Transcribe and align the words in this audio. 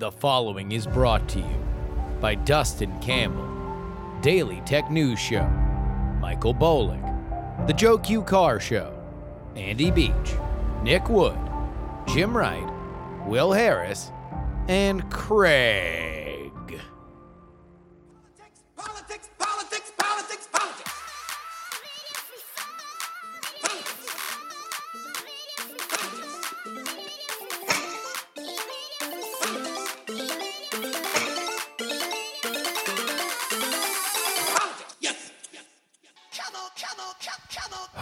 The 0.00 0.10
following 0.10 0.72
is 0.72 0.86
brought 0.86 1.28
to 1.28 1.40
you 1.40 1.64
by 2.22 2.34
Dustin 2.34 2.98
Campbell, 3.00 3.46
Daily 4.22 4.62
Tech 4.64 4.90
News 4.90 5.18
Show, 5.18 5.46
Michael 6.22 6.54
Bolick, 6.54 7.66
The 7.66 7.74
Joe 7.74 7.98
Q 7.98 8.22
Car 8.22 8.58
Show, 8.60 8.98
Andy 9.56 9.90
Beach, 9.90 10.14
Nick 10.82 11.10
Wood, 11.10 11.38
Jim 12.08 12.34
Wright, 12.34 12.66
Will 13.26 13.52
Harris, 13.52 14.10
and 14.68 15.10
Craig. 15.10 16.29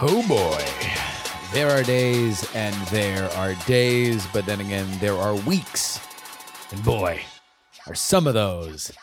Oh 0.01 0.25
boy. 0.29 0.65
There 1.51 1.69
are 1.69 1.83
days 1.83 2.49
and 2.55 2.73
there 2.87 3.29
are 3.31 3.53
days, 3.65 4.25
but 4.31 4.45
then 4.45 4.61
again, 4.61 4.87
there 5.01 5.15
are 5.15 5.35
weeks. 5.35 5.99
And 6.71 6.81
boy, 6.85 7.19
are 7.85 7.95
some 7.95 8.25
of 8.25 8.33
those 8.33 8.93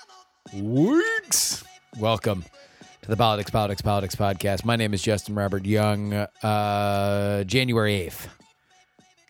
weeks. 0.54 1.62
Welcome 1.98 2.46
to 3.02 3.10
the 3.10 3.16
Politics, 3.16 3.50
Politics, 3.50 3.82
Politics 3.82 4.16
podcast. 4.16 4.64
My 4.64 4.74
name 4.74 4.94
is 4.94 5.02
Justin 5.02 5.34
Robert 5.34 5.66
Young. 5.66 6.14
Uh, 6.14 7.44
January 7.44 8.08
8th 8.08 8.28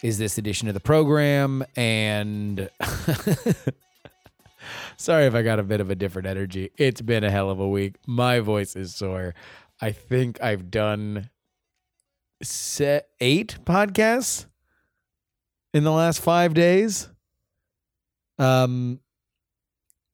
is 0.04 0.18
this 0.18 0.38
edition 0.38 0.68
of 0.68 0.74
the 0.74 0.80
program. 0.80 1.64
And 1.74 2.70
sorry 4.96 5.26
if 5.26 5.34
I 5.34 5.42
got 5.42 5.58
a 5.58 5.64
bit 5.64 5.80
of 5.80 5.90
a 5.90 5.96
different 5.96 6.28
energy. 6.28 6.70
It's 6.76 7.00
been 7.00 7.24
a 7.24 7.30
hell 7.32 7.50
of 7.50 7.58
a 7.58 7.68
week. 7.68 7.96
My 8.06 8.38
voice 8.38 8.76
is 8.76 8.94
sore. 8.94 9.34
I 9.80 9.90
think 9.90 10.40
I've 10.40 10.70
done 10.70 11.30
set 12.42 13.08
eight 13.20 13.58
podcasts 13.64 14.46
in 15.72 15.84
the 15.84 15.92
last 15.92 16.20
five 16.20 16.54
days. 16.54 17.08
Um, 18.38 19.00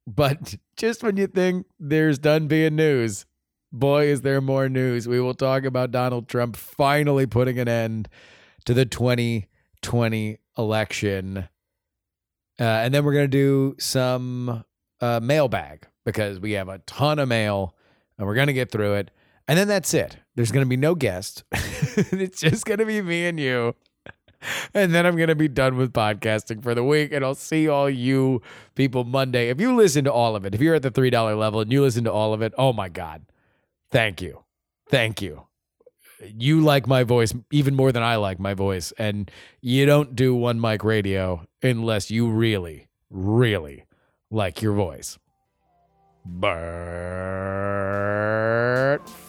but 0.06 0.54
just 0.76 1.02
when 1.02 1.16
you 1.16 1.26
think 1.26 1.66
there's 1.78 2.18
done 2.18 2.46
being 2.46 2.76
news, 2.76 3.26
boy, 3.72 4.06
is 4.06 4.22
there 4.22 4.40
more 4.40 4.68
news. 4.68 5.08
We 5.08 5.20
will 5.20 5.34
talk 5.34 5.64
about 5.64 5.90
Donald 5.90 6.28
Trump 6.28 6.56
finally 6.56 7.26
putting 7.26 7.58
an 7.58 7.68
end 7.68 8.08
to 8.64 8.74
the 8.74 8.84
2020 8.84 10.38
election. 10.58 11.48
Uh, 12.60 12.64
and 12.64 12.94
then 12.94 13.04
we're 13.04 13.14
going 13.14 13.30
to 13.30 13.36
do 13.36 13.74
some 13.78 14.64
uh, 15.00 15.20
mailbag 15.22 15.86
because 16.04 16.38
we 16.38 16.52
have 16.52 16.68
a 16.68 16.78
ton 16.80 17.18
of 17.18 17.28
mail 17.28 17.74
and 18.18 18.26
we're 18.26 18.34
going 18.34 18.46
to 18.46 18.52
get 18.52 18.70
through 18.70 18.94
it. 18.94 19.10
And 19.48 19.58
then 19.58 19.68
that's 19.68 19.92
it. 19.92 20.16
There's 20.34 20.52
going 20.52 20.64
to 20.64 20.68
be 20.68 20.76
no 20.76 20.94
guest. 20.94 21.44
it's 21.52 22.40
just 22.40 22.64
going 22.64 22.78
to 22.78 22.86
be 22.86 23.02
me 23.02 23.26
and 23.26 23.38
you. 23.38 23.74
And 24.74 24.94
then 24.94 25.06
I'm 25.06 25.16
going 25.16 25.28
to 25.28 25.34
be 25.34 25.48
done 25.48 25.76
with 25.76 25.92
podcasting 25.92 26.62
for 26.62 26.74
the 26.74 26.84
week. 26.84 27.12
And 27.12 27.24
I'll 27.24 27.34
see 27.34 27.68
all 27.68 27.88
you 27.88 28.42
people 28.74 29.04
Monday. 29.04 29.50
If 29.50 29.60
you 29.60 29.74
listen 29.74 30.04
to 30.04 30.12
all 30.12 30.36
of 30.36 30.44
it, 30.44 30.54
if 30.54 30.60
you're 30.60 30.74
at 30.74 30.82
the 30.82 30.90
$3 30.90 31.38
level 31.38 31.60
and 31.60 31.72
you 31.72 31.82
listen 31.82 32.04
to 32.04 32.12
all 32.12 32.32
of 32.32 32.42
it, 32.42 32.52
oh 32.58 32.72
my 32.72 32.88
God. 32.88 33.22
Thank 33.90 34.22
you. 34.22 34.42
Thank 34.88 35.20
you. 35.22 35.46
You 36.24 36.60
like 36.60 36.86
my 36.86 37.02
voice 37.02 37.34
even 37.50 37.74
more 37.74 37.92
than 37.92 38.02
I 38.02 38.16
like 38.16 38.38
my 38.38 38.54
voice. 38.54 38.92
And 38.98 39.30
you 39.60 39.86
don't 39.86 40.14
do 40.14 40.34
one 40.34 40.60
mic 40.60 40.84
radio 40.84 41.44
unless 41.62 42.10
you 42.10 42.28
really, 42.30 42.88
really 43.10 43.84
like 44.30 44.62
your 44.62 44.72
voice. 44.72 45.18
But 46.24 46.48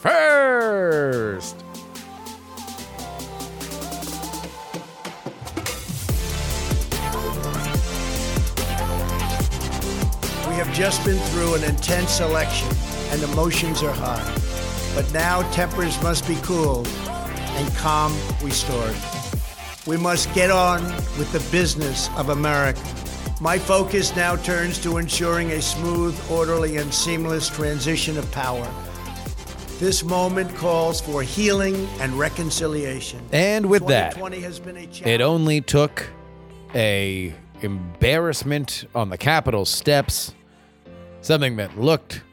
first, 0.01 1.63
We 10.47 10.59
have 10.59 10.71
just 10.71 11.03
been 11.03 11.17
through 11.17 11.55
an 11.55 11.63
intense 11.63 12.19
election 12.19 12.69
and 13.09 13.23
emotions 13.23 13.81
are 13.81 13.91
high. 13.91 14.23
But 14.93 15.11
now 15.11 15.41
tempers 15.51 15.99
must 16.03 16.27
be 16.27 16.35
cooled 16.43 16.87
and 17.07 17.75
calm 17.75 18.15
restored. 18.43 18.95
We 19.87 19.97
must 19.97 20.31
get 20.35 20.51
on 20.51 20.83
with 21.17 21.31
the 21.31 21.39
business 21.51 22.07
of 22.17 22.29
America. 22.29 22.79
My 23.43 23.59
focus 23.59 24.15
now 24.15 24.37
turns 24.37 24.79
to 24.83 24.99
ensuring 24.99 25.51
a 25.51 25.61
smooth, 25.61 26.17
orderly, 26.31 26.77
and 26.77 26.93
seamless 26.93 27.49
transition 27.49 28.17
of 28.17 28.31
power. 28.31 28.65
This 29.79 30.01
moment 30.01 30.55
calls 30.55 31.01
for 31.01 31.21
healing 31.23 31.75
and 31.99 32.13
reconciliation. 32.13 33.19
and 33.33 33.65
with 33.65 33.85
that, 33.87 34.15
has 34.15 34.61
been 34.61 34.77
a 34.77 34.87
it 35.05 35.19
only 35.19 35.59
took 35.59 36.09
a 36.73 37.35
embarrassment 37.59 38.85
on 38.95 39.09
the 39.09 39.17
Capitol 39.17 39.65
steps, 39.65 40.33
something 41.19 41.57
that 41.57 41.77
looked, 41.77 42.23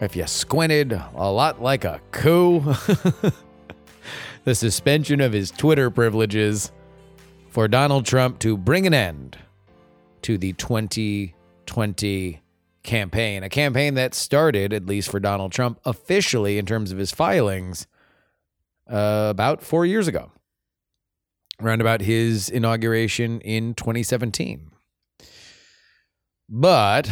if 0.00 0.16
you 0.16 0.26
squinted, 0.26 1.00
a 1.14 1.30
lot 1.30 1.62
like 1.62 1.84
a 1.84 2.00
coup. 2.10 2.58
the 4.42 4.52
suspension 4.52 5.20
of 5.20 5.32
his 5.32 5.52
Twitter 5.52 5.90
privileges 5.92 6.72
for 7.50 7.68
Donald 7.68 8.04
Trump 8.04 8.40
to 8.40 8.56
bring 8.56 8.84
an 8.88 8.94
end 8.94 9.38
to 10.26 10.36
the 10.36 10.52
2020 10.54 12.40
campaign, 12.82 13.44
a 13.44 13.48
campaign 13.48 13.94
that 13.94 14.12
started, 14.12 14.72
at 14.72 14.84
least 14.84 15.08
for 15.08 15.20
Donald 15.20 15.52
Trump, 15.52 15.78
officially 15.84 16.58
in 16.58 16.66
terms 16.66 16.90
of 16.90 16.98
his 16.98 17.12
filings, 17.12 17.86
uh, 18.90 19.28
about 19.30 19.62
four 19.62 19.86
years 19.86 20.08
ago, 20.08 20.32
around 21.62 21.80
about 21.80 22.00
his 22.00 22.48
inauguration 22.48 23.40
in 23.42 23.74
2017. 23.74 24.72
But 26.48 27.08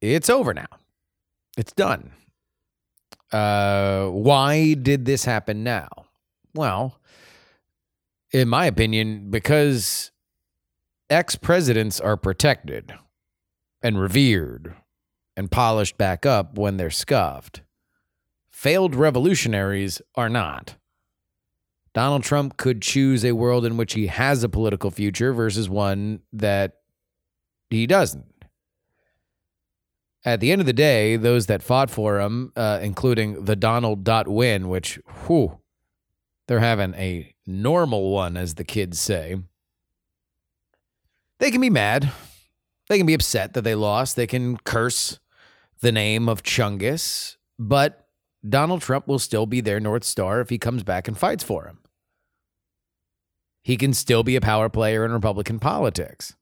it's 0.00 0.28
over 0.28 0.52
now. 0.52 0.66
It's 1.56 1.72
done. 1.72 2.10
Uh, 3.30 4.08
why 4.08 4.74
did 4.74 5.04
this 5.04 5.24
happen 5.24 5.62
now? 5.62 5.88
Well, 6.54 6.98
in 8.32 8.48
my 8.48 8.66
opinion, 8.66 9.30
because 9.30 10.10
ex 11.10 11.36
presidents 11.36 12.00
are 12.00 12.16
protected 12.16 12.92
and 13.82 14.00
revered 14.00 14.74
and 15.36 15.50
polished 15.50 15.96
back 15.96 16.26
up 16.26 16.58
when 16.58 16.76
they're 16.76 16.90
scuffed. 16.90 17.62
Failed 18.50 18.94
revolutionaries 18.94 20.02
are 20.16 20.28
not. 20.28 20.74
Donald 21.94 22.22
Trump 22.22 22.56
could 22.56 22.82
choose 22.82 23.24
a 23.24 23.32
world 23.32 23.64
in 23.64 23.76
which 23.76 23.94
he 23.94 24.08
has 24.08 24.42
a 24.42 24.48
political 24.48 24.90
future 24.90 25.32
versus 25.32 25.68
one 25.68 26.20
that 26.32 26.74
he 27.70 27.86
doesn't. 27.86 28.24
At 30.24 30.40
the 30.40 30.52
end 30.52 30.60
of 30.60 30.66
the 30.66 30.72
day, 30.72 31.16
those 31.16 31.46
that 31.46 31.62
fought 31.62 31.90
for 31.90 32.20
him, 32.20 32.52
uh, 32.56 32.80
including 32.82 33.44
the 33.44 33.56
Donald 33.56 34.04
dot 34.04 34.28
win, 34.28 34.68
which, 34.68 34.98
whew, 35.26 35.58
they're 36.48 36.58
having 36.58 36.94
a 36.94 37.34
normal 37.46 38.10
one, 38.10 38.36
as 38.36 38.54
the 38.54 38.64
kids 38.64 39.00
say. 39.00 39.36
They 41.38 41.50
can 41.50 41.60
be 41.60 41.70
mad. 41.70 42.10
They 42.88 42.98
can 42.98 43.06
be 43.06 43.14
upset 43.14 43.54
that 43.54 43.62
they 43.62 43.74
lost. 43.74 44.16
They 44.16 44.26
can 44.26 44.56
curse 44.58 45.18
the 45.80 45.92
name 45.92 46.28
of 46.28 46.42
Chungus, 46.42 47.36
but 47.58 48.08
Donald 48.48 48.82
Trump 48.82 49.06
will 49.06 49.18
still 49.18 49.46
be 49.46 49.60
their 49.60 49.80
North 49.80 50.04
Star 50.04 50.40
if 50.40 50.50
he 50.50 50.58
comes 50.58 50.82
back 50.82 51.06
and 51.06 51.16
fights 51.16 51.44
for 51.44 51.66
him. 51.66 51.78
He 53.62 53.76
can 53.76 53.92
still 53.92 54.22
be 54.22 54.36
a 54.36 54.40
power 54.40 54.68
player 54.68 55.04
in 55.04 55.12
Republican 55.12 55.58
politics. 55.58 56.34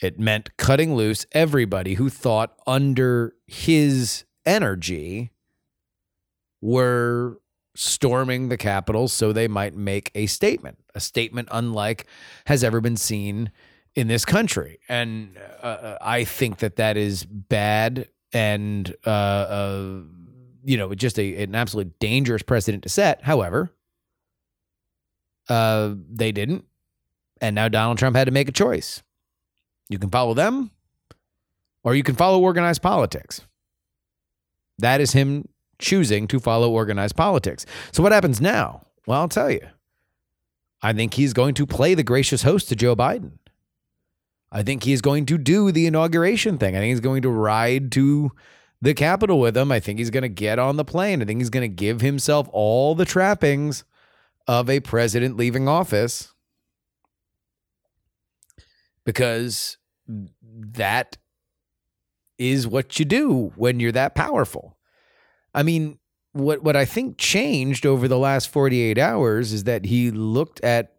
It 0.00 0.18
meant 0.18 0.56
cutting 0.56 0.94
loose 0.94 1.26
everybody 1.32 1.94
who 1.94 2.08
thought 2.08 2.56
under 2.66 3.34
his 3.46 4.24
energy 4.44 5.30
were 6.60 7.40
storming 7.76 8.48
the 8.48 8.56
Capitol 8.56 9.08
so 9.08 9.32
they 9.32 9.48
might 9.48 9.74
make 9.74 10.10
a 10.14 10.26
statement, 10.26 10.78
a 10.94 11.00
statement 11.00 11.48
unlike 11.50 12.06
has 12.46 12.62
ever 12.62 12.80
been 12.80 12.96
seen 12.96 13.50
in 13.94 14.08
this 14.08 14.24
country. 14.24 14.80
And 14.88 15.36
uh, 15.62 15.98
I 16.00 16.24
think 16.24 16.58
that 16.58 16.76
that 16.76 16.96
is 16.96 17.24
bad 17.24 18.08
and, 18.32 18.94
uh, 19.06 19.10
uh, 19.10 20.00
you 20.64 20.76
know, 20.76 20.94
just 20.94 21.18
a, 21.18 21.42
an 21.42 21.54
absolutely 21.54 21.92
dangerous 22.00 22.42
precedent 22.42 22.82
to 22.82 22.88
set. 22.88 23.22
However, 23.22 23.72
uh, 25.48 25.94
they 26.10 26.32
didn't. 26.32 26.64
And 27.40 27.54
now 27.54 27.68
Donald 27.68 27.98
Trump 27.98 28.16
had 28.16 28.24
to 28.24 28.30
make 28.32 28.48
a 28.48 28.52
choice. 28.52 29.02
You 29.88 29.98
can 29.98 30.10
follow 30.10 30.34
them 30.34 30.70
or 31.82 31.94
you 31.94 32.02
can 32.02 32.14
follow 32.14 32.40
organized 32.40 32.82
politics. 32.82 33.42
That 34.78 35.00
is 35.00 35.12
him 35.12 35.48
choosing 35.78 36.26
to 36.28 36.40
follow 36.40 36.70
organized 36.70 37.16
politics. 37.16 37.66
So, 37.92 38.02
what 38.02 38.12
happens 38.12 38.40
now? 38.40 38.86
Well, 39.06 39.20
I'll 39.20 39.28
tell 39.28 39.50
you. 39.50 39.60
I 40.84 40.92
think 40.92 41.14
he's 41.14 41.32
going 41.32 41.54
to 41.54 41.66
play 41.66 41.94
the 41.94 42.02
gracious 42.02 42.42
host 42.42 42.68
to 42.68 42.76
Joe 42.76 42.94
Biden. 42.94 43.38
I 44.52 44.62
think 44.62 44.82
he's 44.82 45.00
going 45.00 45.24
to 45.26 45.38
do 45.38 45.72
the 45.72 45.86
inauguration 45.86 46.58
thing. 46.58 46.76
I 46.76 46.80
think 46.80 46.90
he's 46.90 47.00
going 47.00 47.22
to 47.22 47.30
ride 47.30 47.90
to 47.92 48.32
the 48.82 48.92
Capitol 48.92 49.40
with 49.40 49.56
him. 49.56 49.72
I 49.72 49.80
think 49.80 49.98
he's 49.98 50.10
going 50.10 50.24
to 50.24 50.28
get 50.28 50.58
on 50.58 50.76
the 50.76 50.84
plane. 50.84 51.22
I 51.22 51.24
think 51.24 51.40
he's 51.40 51.48
going 51.48 51.68
to 51.68 51.74
give 51.74 52.02
himself 52.02 52.50
all 52.52 52.94
the 52.94 53.06
trappings 53.06 53.84
of 54.46 54.68
a 54.68 54.80
president 54.80 55.38
leaving 55.38 55.68
office 55.68 56.34
because 59.06 59.78
that 60.06 61.16
is 62.36 62.68
what 62.68 62.98
you 62.98 63.06
do 63.06 63.54
when 63.56 63.80
you're 63.80 63.90
that 63.92 64.14
powerful. 64.14 64.76
I 65.54 65.62
mean, 65.62 65.98
what 66.34 66.62
what 66.62 66.76
I 66.76 66.84
think 66.84 67.16
changed 67.16 67.86
over 67.86 68.08
the 68.08 68.18
last 68.18 68.48
48 68.48 68.98
hours 68.98 69.52
is 69.52 69.64
that 69.64 69.86
he 69.86 70.10
looked 70.10 70.62
at 70.62 70.96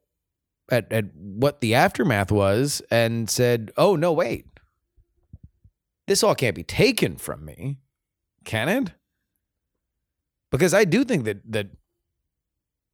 at 0.70 0.92
at 0.92 1.14
what 1.14 1.62
the 1.62 1.76
aftermath 1.76 2.32
was 2.32 2.82
and 2.90 3.30
said, 3.30 3.72
"Oh, 3.78 3.96
no, 3.96 4.12
wait. 4.14 4.48
This 6.08 6.24
all 6.24 6.36
can't 6.36 6.56
be 6.56 6.64
taken 6.64 7.18
from 7.18 7.46
me." 7.46 7.78
Can 8.46 8.70
it? 8.70 8.94
Because 10.52 10.74
I 10.74 10.86
do 10.86 11.04
think 11.04 11.26
that 11.26 11.40
that 11.52 11.68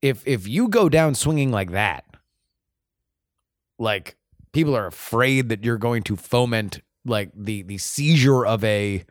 if 0.02 0.28
if 0.28 0.48
you 0.48 0.68
go 0.68 0.90
down 0.90 1.14
swinging 1.14 1.52
like 1.52 1.72
that, 1.72 2.06
like 3.78 4.18
people 4.52 4.76
are 4.76 4.88
afraid 4.88 5.50
that 5.50 5.64
you're 5.64 5.78
going 5.78 6.02
to 6.04 6.16
foment 6.16 6.82
like 7.06 7.30
the 7.36 7.62
the 7.62 7.78
seizure 7.78 8.46
of 8.46 8.64
a 8.64 9.06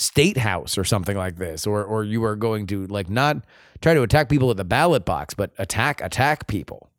state 0.00 0.38
house 0.38 0.78
or 0.78 0.84
something 0.84 1.16
like 1.16 1.36
this 1.36 1.66
or 1.66 1.84
or 1.84 2.04
you 2.04 2.24
are 2.24 2.36
going 2.36 2.66
to 2.66 2.86
like 2.86 3.10
not 3.10 3.36
try 3.82 3.92
to 3.92 4.02
attack 4.02 4.28
people 4.28 4.50
at 4.50 4.56
the 4.56 4.64
ballot 4.64 5.04
box 5.04 5.34
but 5.34 5.52
attack 5.58 6.00
attack 6.00 6.46
people. 6.46 6.90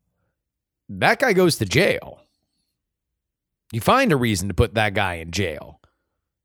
That 0.88 1.20
guy 1.20 1.34
goes 1.34 1.58
to 1.58 1.66
jail. 1.66 2.22
You 3.72 3.82
find 3.82 4.12
a 4.12 4.18
reason 4.18 4.50
to 4.50 4.54
put 4.54 4.76
that 4.76 4.94
guy 4.94 5.16
in 5.16 5.32
jail 5.32 5.80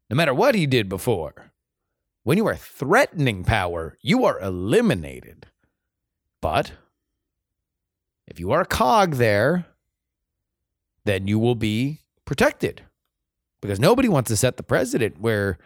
no 0.09 0.17
matter 0.17 0.33
what 0.33 0.55
he 0.55 0.67
did 0.67 0.89
before. 0.89 1.35
When 2.23 2.39
you 2.39 2.47
are 2.47 2.57
threatening 2.57 3.45
power 3.45 3.99
you 4.01 4.25
are 4.25 4.41
eliminated. 4.41 5.47
But 6.41 6.73
if 8.27 8.41
you 8.41 8.51
are 8.53 8.63
a 8.63 8.67
cog 8.67 9.15
there 9.15 9.67
then 11.05 11.29
you 11.29 11.39
will 11.39 11.55
be 11.55 12.01
protected 12.25 12.83
because 13.61 13.79
nobody 13.79 14.09
wants 14.09 14.29
to 14.29 14.37
set 14.37 14.57
the 14.57 14.63
president 14.63 15.21
where 15.21 15.59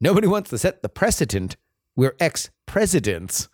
nobody 0.00 0.26
wants 0.26 0.50
to 0.50 0.58
set 0.58 0.82
the 0.82 0.88
precedent 0.88 1.56
where 1.94 2.14
ex 2.20 2.50
presidents 2.66 3.48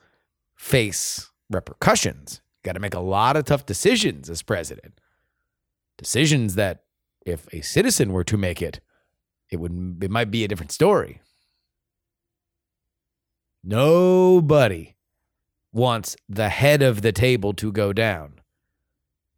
face 0.55 1.31
repercussions. 1.51 2.41
Got 2.63 2.73
to 2.73 2.81
make 2.81 2.95
a 2.95 3.01
lot 3.01 3.37
of 3.37 3.45
tough 3.45 3.67
decisions 3.67 4.31
as 4.31 4.43
president. 4.43 5.01
Decisions 5.99 6.55
that, 6.55 6.85
if 7.27 7.47
a 7.53 7.61
citizen 7.61 8.13
were 8.13 8.25
to 8.25 8.37
make 8.37 8.61
it, 8.61 8.81
it 9.51 9.59
would 9.59 10.03
it 10.03 10.11
might 10.11 10.31
be 10.31 10.45
a 10.45 10.49
different 10.49 10.73
story. 10.73 11.21
Nobody 13.63 14.97
wants 15.73 16.17
the 16.29 16.51
head 16.51 16.83
of 16.83 17.03
the 17.03 17.13
table 17.13 17.53
to 17.55 17.73
go 17.73 17.93
down. 17.93 18.41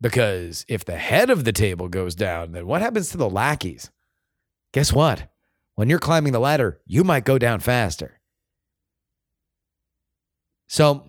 Because 0.00 0.64
if 0.68 0.84
the 0.84 0.96
head 0.96 1.30
of 1.30 1.44
the 1.44 1.52
table 1.52 1.88
goes 1.88 2.14
down, 2.14 2.52
then 2.52 2.66
what 2.66 2.82
happens 2.82 3.08
to 3.10 3.16
the 3.16 3.30
lackeys? 3.30 3.90
Guess 4.72 4.92
what? 4.92 5.28
When 5.76 5.88
you're 5.90 5.98
climbing 5.98 6.32
the 6.32 6.40
ladder, 6.40 6.80
you 6.86 7.04
might 7.04 7.24
go 7.24 7.38
down 7.38 7.60
faster. 7.60 8.20
So 10.68 11.04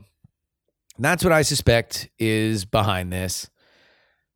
that's 1.00 1.24
what 1.24 1.34
I 1.34 1.42
suspect 1.42 2.10
is 2.20 2.66
behind 2.66 3.12
this. 3.12 3.50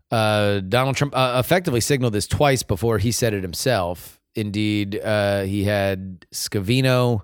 Uh, 0.10 0.62
Donald 0.62 0.96
Trump 0.96 1.16
uh, 1.16 1.36
effectively 1.38 1.82
signaled 1.82 2.14
this 2.14 2.28
twice 2.28 2.64
before 2.64 2.98
he 2.98 3.12
said 3.12 3.34
it 3.34 3.44
himself. 3.44 4.20
Indeed, 4.36 5.00
uh, 5.02 5.44
he 5.44 5.66
had 5.66 6.26
Scavino 6.34 7.22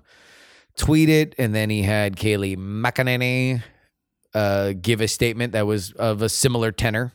tweet 0.76 1.08
it, 1.08 1.34
and 1.38 1.54
then 1.54 1.70
he 1.70 1.82
had 1.82 2.16
Kayleigh 2.16 2.56
McEnany 2.56 3.62
uh, 4.34 4.74
give 4.80 5.00
a 5.00 5.08
statement 5.08 5.52
that 5.54 5.66
was 5.66 5.92
of 5.92 6.20
a 6.22 6.28
similar 6.28 6.72
tenor 6.72 7.12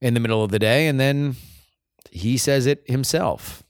in 0.00 0.14
the 0.14 0.20
middle 0.20 0.44
of 0.44 0.50
the 0.50 0.58
day, 0.58 0.86
and 0.86 1.00
then 1.00 1.36
he 2.10 2.36
says 2.36 2.66
it 2.66 2.82
himself. 2.86 3.61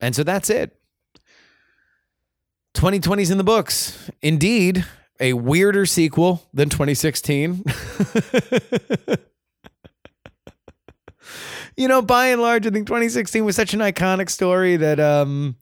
And 0.00 0.14
so 0.14 0.22
that's 0.22 0.50
it. 0.50 0.76
2020's 2.74 3.30
in 3.30 3.38
the 3.38 3.44
books. 3.44 4.10
Indeed, 4.22 4.84
a 5.18 5.32
weirder 5.34 5.86
sequel 5.86 6.42
than 6.54 6.68
2016. 6.68 7.64
you 11.76 11.88
know, 11.88 12.00
by 12.02 12.28
and 12.28 12.40
large, 12.40 12.66
I 12.66 12.70
think 12.70 12.86
2016 12.86 13.44
was 13.44 13.56
such 13.56 13.74
an 13.74 13.80
iconic 13.80 14.30
story 14.30 14.76
that 14.76 14.98
um 15.00 15.56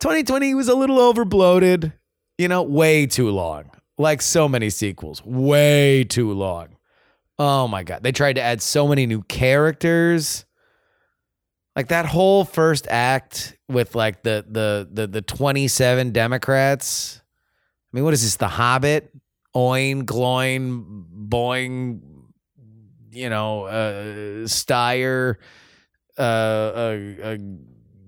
2020 0.00 0.54
was 0.54 0.68
a 0.68 0.74
little 0.74 0.98
overbloated, 0.98 1.92
you 2.38 2.48
know, 2.48 2.62
way 2.62 3.06
too 3.06 3.30
long. 3.30 3.70
Like 3.98 4.22
so 4.22 4.48
many 4.48 4.70
sequels, 4.70 5.24
way 5.24 6.04
too 6.04 6.32
long. 6.32 6.68
Oh 7.38 7.68
my 7.68 7.82
god. 7.82 8.02
They 8.02 8.12
tried 8.12 8.34
to 8.34 8.42
add 8.42 8.62
so 8.62 8.86
many 8.86 9.06
new 9.06 9.22
characters 9.22 10.44
like 11.76 11.88
that 11.88 12.06
whole 12.06 12.44
first 12.44 12.86
act 12.88 13.56
with 13.68 13.94
like 13.94 14.22
the 14.22 14.44
the 14.48 14.88
the 14.90 15.06
the 15.06 15.22
27 15.22 16.12
democrats 16.12 17.20
i 17.92 17.96
mean 17.96 18.04
what 18.04 18.14
is 18.14 18.22
this 18.22 18.36
the 18.36 18.48
hobbit? 18.48 19.10
Oin 19.54 20.06
gloin 20.06 21.04
boing 21.28 22.00
you 23.10 23.28
know 23.28 23.64
uh 23.64 24.46
Steyer, 24.46 25.36
uh 26.18 26.22
uh, 26.22 26.98
uh 27.22 27.36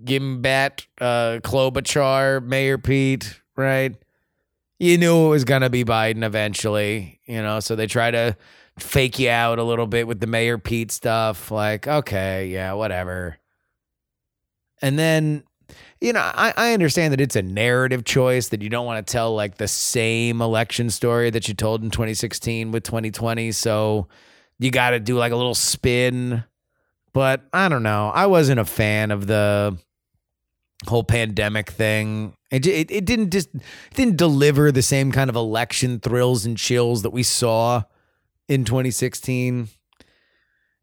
gimbat 0.05 0.87
uh 1.01 1.41
klobuchar 1.43 2.43
mayor 2.43 2.79
pete 2.79 3.41
right? 3.57 3.95
You 4.81 4.99
knew 4.99 5.27
it 5.27 5.29
was 5.29 5.45
gonna 5.45 5.71
be 5.71 5.85
biden 5.85 6.25
eventually 6.25 7.21
you 7.27 7.43
know 7.43 7.61
so 7.61 7.77
they 7.77 7.87
try 7.87 8.11
to 8.11 8.37
fake 8.79 9.19
you 9.19 9.29
out 9.31 9.59
a 9.59 9.63
little 9.63 9.87
bit 9.87 10.07
with 10.07 10.21
the 10.21 10.27
mayor 10.27 10.59
pete 10.59 10.91
stuff 10.91 11.51
like 11.51 11.87
okay 11.87 12.47
yeah 12.49 12.73
whatever 12.73 13.39
and 14.85 14.99
then, 14.99 15.45
you 16.03 16.13
know, 16.13 16.21
I, 16.21 16.53
I 16.59 16.75
understand 16.75 17.15
that 17.15 17.21
it's 17.23 17.37
a 17.37 17.43
narrative 17.43 18.05
choice 18.05 18.49
that 18.49 18.61
you 18.61 18.69
don't 18.69 18.85
want 18.85 19.05
to 19.05 19.11
tell 19.11 19.35
like 19.35 19.57
the 19.57 19.67
same 19.67 20.43
election 20.43 20.91
story 20.91 21.31
that 21.31 21.49
you 21.49 21.55
told 21.55 21.83
in 21.83 21.89
2016 21.89 22.71
with 22.71 22.83
2020. 22.83 23.51
So 23.53 24.09
you 24.59 24.71
got 24.71 24.91
to 24.91 25.01
do 25.01 25.17
like 25.17 25.33
a 25.33 25.37
little 25.37 25.55
spin. 25.55 26.45
But 27.15 27.47
I 27.51 27.71
don't 27.71 27.83
know. 27.83 28.11
I 28.15 28.27
wasn't 28.27 28.61
a 28.61 28.67
fan 28.67 29.11
of 29.11 29.27
the 29.27 29.79
whole 30.87 31.03
pandemic 31.03 31.71
thing. 31.71 32.37
It, 32.51 32.67
it, 32.67 32.91
it 32.91 33.07
didn't 33.07 33.31
just 33.31 33.49
it 33.55 33.95
didn't 33.95 34.19
deliver 34.19 34.71
the 34.71 34.83
same 34.83 35.13
kind 35.13 35.31
of 35.31 35.37
election 35.37 35.99
thrills 35.99 36.45
and 36.45 36.59
chills 36.59 37.01
that 37.05 37.11
we 37.11 37.23
saw 37.23 37.85
in 38.51 38.67
2016. 38.67 39.69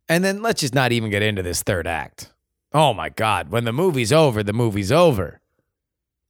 And 0.09 0.23
then 0.23 0.41
let's 0.41 0.61
just 0.61 0.73
not 0.73 0.91
even 0.91 1.11
get 1.11 1.21
into 1.21 1.43
this 1.43 1.61
third 1.61 1.85
act. 1.85 2.30
Oh 2.73 2.93
my 2.93 3.09
God. 3.09 3.49
When 3.49 3.65
the 3.65 3.73
movie's 3.73 4.13
over, 4.13 4.43
the 4.43 4.53
movie's 4.53 4.91
over. 4.91 5.41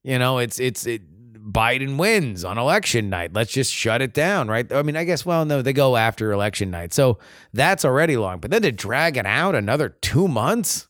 You 0.03 0.17
know, 0.17 0.39
it's, 0.39 0.59
it's, 0.59 0.87
it, 0.87 1.03
Biden 1.51 1.97
wins 1.97 2.43
on 2.43 2.57
election 2.57 3.09
night. 3.09 3.33
Let's 3.33 3.51
just 3.51 3.73
shut 3.73 4.01
it 4.01 4.13
down, 4.13 4.47
right? 4.47 4.71
I 4.71 4.81
mean, 4.81 4.95
I 4.95 5.03
guess, 5.03 5.25
well, 5.25 5.45
no, 5.45 5.61
they 5.61 5.73
go 5.73 5.95
after 5.95 6.31
election 6.31 6.71
night. 6.71 6.93
So 6.93 7.19
that's 7.53 7.85
already 7.85 8.17
long. 8.17 8.39
But 8.39 8.51
then 8.51 8.63
to 8.63 8.71
drag 8.71 9.17
it 9.17 9.25
out 9.25 9.53
another 9.55 9.89
two 9.89 10.27
months. 10.27 10.87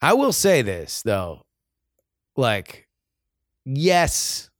I 0.00 0.12
will 0.12 0.32
say 0.32 0.62
this, 0.62 1.02
though. 1.02 1.42
Like, 2.36 2.88
yes, 3.64 4.50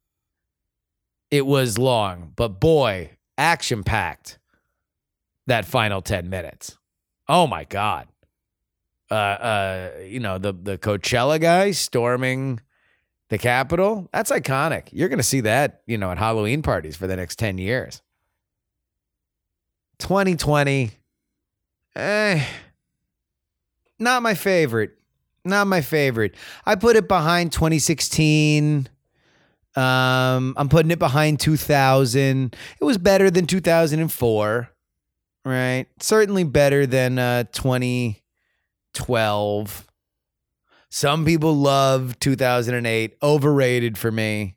it 1.31 1.45
was 1.45 1.77
long, 1.77 2.33
but 2.35 2.61
boy, 2.61 3.11
action 3.37 3.83
packed 3.83 4.39
that 5.47 5.65
final 5.65 6.01
10 6.01 6.31
minutes. 6.31 6.79
Oh 7.29 7.47
my 7.47 7.65
God 7.65 8.07
uh, 9.15 9.17
uh, 9.17 9.91
you 10.05 10.21
know, 10.21 10.39
the 10.39 10.53
the 10.53 10.79
Coachella 10.79 11.41
guy 11.41 11.71
storming 11.71 12.61
the 13.29 13.39
Capitol. 13.39 14.09
That's 14.13 14.31
iconic. 14.31 14.89
You're 14.93 15.09
going 15.09 15.19
to 15.19 15.23
see 15.23 15.41
that, 15.43 15.83
you 15.87 15.99
know, 15.99 16.11
at 16.11 16.19
Halloween 16.19 16.63
parties 16.63 16.97
for 16.97 17.07
the 17.07 17.17
next 17.17 17.39
10 17.39 17.59
years. 17.59 18.03
2020, 19.99 20.91
eh, 21.97 22.45
not 23.99 24.23
my 24.23 24.35
favorite. 24.35 24.99
Not 25.45 25.67
my 25.67 25.83
favorite. 25.83 26.35
I 26.65 26.75
put 26.75 26.97
it 26.97 27.07
behind 27.07 27.53
2016. 27.53 28.89
Um, 29.77 30.55
I'm 30.57 30.69
putting 30.69 30.91
it 30.91 30.99
behind 30.99 31.39
2000. 31.41 32.57
It 32.81 32.85
was 32.85 32.99
better 32.99 33.31
than 33.31 33.47
2004, 33.47 34.71
right? 35.45 35.87
Certainly 36.01 36.45
better 36.45 36.87
than 36.87 37.19
uh, 37.19 37.45
20. 37.53 38.24
12. 38.95 39.87
Some 40.89 41.25
people 41.25 41.55
love 41.55 42.19
2008. 42.21 43.17
Overrated 43.23 43.99
for 43.99 44.11
me. 44.11 44.57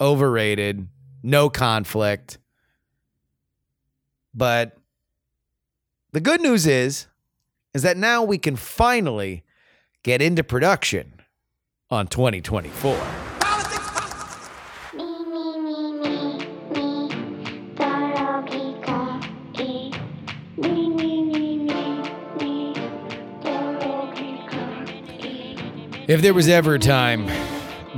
Overrated. 0.00 0.88
No 1.22 1.48
conflict. 1.48 2.38
But 4.34 4.76
The 6.12 6.20
good 6.20 6.40
news 6.40 6.66
is, 6.66 7.06
is 7.74 7.82
that 7.82 7.96
now 7.96 8.22
we 8.22 8.38
can 8.38 8.56
finally 8.56 9.44
get 10.02 10.22
into 10.22 10.42
production 10.44 11.20
on 11.90 12.06
2024. 12.06 13.25
If 26.08 26.22
there 26.22 26.32
was 26.32 26.46
ever 26.46 26.74
a 26.74 26.78
time 26.78 27.26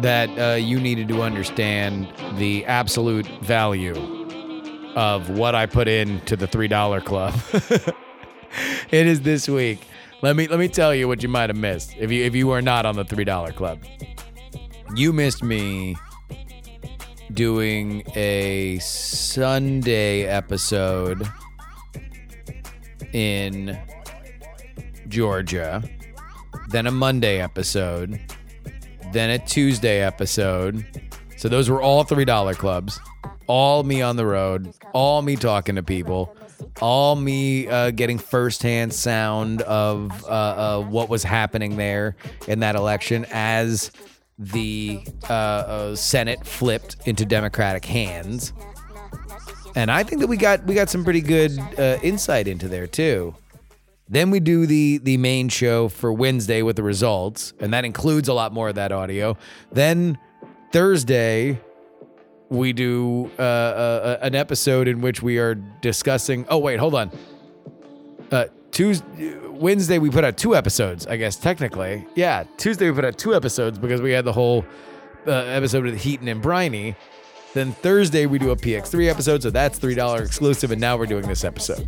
that 0.01 0.31
uh, 0.39 0.55
you 0.55 0.81
needed 0.81 1.09
to 1.09 1.21
understand 1.21 2.11
the 2.39 2.65
absolute 2.65 3.27
value 3.43 3.95
of 4.97 5.29
what 5.29 5.55
I 5.55 5.67
put 5.67 5.89
into 5.89 6.35
the 6.35 6.47
three 6.47 6.69
dollar 6.69 7.03
club, 7.03 7.39
it 7.53 9.07
is 9.07 9.21
this 9.21 9.47
week. 9.47 9.87
Let 10.23 10.37
me 10.37 10.49
let 10.49 10.59
me 10.59 10.69
tell 10.69 10.95
you 10.95 11.07
what 11.07 11.23
you 11.23 11.29
might 11.29 11.51
have 11.51 11.59
missed 11.59 11.95
if 11.99 12.11
you 12.11 12.25
if 12.25 12.35
you 12.35 12.47
were 12.47 12.63
not 12.63 12.87
on 12.87 12.97
the 12.97 13.05
three 13.05 13.25
dollar 13.25 13.53
club. 13.53 13.85
You 14.95 15.13
missed 15.13 15.43
me 15.45 15.95
doing 17.35 18.05
a 18.17 18.79
Sunday 18.79 20.23
episode 20.23 21.29
in 23.13 23.79
Georgia, 25.09 25.83
then 26.69 26.87
a 26.87 26.91
Monday 26.91 27.41
episode, 27.41 28.21
then 29.13 29.31
a 29.31 29.39
Tuesday 29.39 30.01
episode. 30.01 30.85
So 31.37 31.49
those 31.49 31.71
were 31.71 31.81
all 31.81 32.05
$3 32.05 32.55
clubs. 32.57 33.01
All 33.47 33.83
me 33.83 34.03
on 34.03 34.17
the 34.17 34.27
road, 34.27 34.75
all 34.93 35.23
me 35.23 35.35
talking 35.35 35.77
to 35.77 35.83
people, 35.83 36.37
all 36.83 37.17
me 37.17 37.67
uh, 37.67 37.91
getting 37.93 38.19
firsthand 38.19 38.93
sound 38.93 39.63
of 39.63 40.25
uh, 40.25 40.29
uh, 40.29 40.83
what 40.83 41.09
was 41.09 41.23
happening 41.23 41.77
there 41.77 42.17
in 42.47 42.61
that 42.61 42.75
election 42.75 43.25
as 43.33 43.91
the 44.39 45.01
uh, 45.31 45.33
uh, 45.33 45.97
Senate 45.97 46.47
flipped 46.47 46.97
into 47.07 47.25
Democratic 47.25 47.85
hands. 47.85 48.53
And 49.75 49.91
I 49.91 50.03
think 50.03 50.21
that 50.21 50.27
we 50.27 50.37
got 50.37 50.65
we 50.65 50.75
got 50.75 50.91
some 50.91 51.05
pretty 51.05 51.21
good 51.21 51.59
uh, 51.79 51.99
insight 52.03 52.49
into 52.49 52.69
there 52.69 52.87
too. 52.87 53.35
Then 54.09 54.31
we 54.31 54.41
do 54.41 54.67
the 54.67 54.99
the 54.99 55.17
main 55.19 55.49
show 55.49 55.89
for 55.89 56.13
Wednesday 56.13 56.63
with 56.63 56.77
the 56.77 56.83
results, 56.83 57.53
and 57.61 57.73
that 57.75 57.85
includes 57.85 58.29
a 58.29 58.35
lot 58.35 58.53
more 58.53 58.69
of 58.69 58.75
that 58.77 58.91
audio. 58.93 59.37
Then 59.71 60.19
Thursday 60.73 61.61
we 62.49 62.73
do 62.73 63.31
uh, 63.39 63.43
uh, 63.43 64.19
an 64.23 64.35
episode 64.35 64.89
in 64.89 65.03
which 65.03 65.23
we 65.23 65.39
are 65.39 65.55
discussing. 65.55 66.47
Oh 66.49 66.59
wait, 66.59 66.79
hold 66.79 66.95
on. 66.95 67.11
Uh, 68.33 68.47
Tuesday, 68.71 69.37
Wednesday 69.49 69.99
we 69.99 70.09
put 70.09 70.25
out 70.25 70.39
two 70.39 70.57
episodes. 70.57 71.07
I 71.07 71.17
guess 71.17 71.37
technically, 71.37 72.07
yeah. 72.15 72.45
Tuesday 72.57 72.89
we 72.89 72.95
put 72.95 73.05
out 73.05 73.19
two 73.19 73.35
episodes 73.35 73.79
because 73.79 74.01
we 74.01 74.13
had 74.13 74.25
the 74.25 74.33
whole 74.33 74.65
uh, 75.27 75.33
episode 75.33 75.85
with 75.85 76.01
Heaton 76.01 76.29
and 76.29 76.41
Briny. 76.41 76.97
Then 77.53 77.73
Thursday 77.73 78.25
we 78.27 78.39
do 78.39 78.51
a 78.51 78.57
PX3 78.57 79.11
episode, 79.11 79.43
so 79.43 79.51
that's 79.51 79.79
three 79.79 79.95
dollar 79.95 80.23
exclusive, 80.23 80.71
and 80.71 80.81
now 80.81 80.97
we're 80.97 81.07
doing 81.07 81.27
this 81.27 81.45
episode 81.45 81.87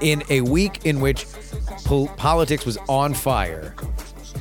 in 0.00 0.22
a 0.30 0.40
week 0.42 0.86
in 0.86 1.00
which 1.00 1.26
pol- 1.84 2.08
politics 2.16 2.64
was 2.66 2.78
on 2.88 3.14
fire, 3.14 3.74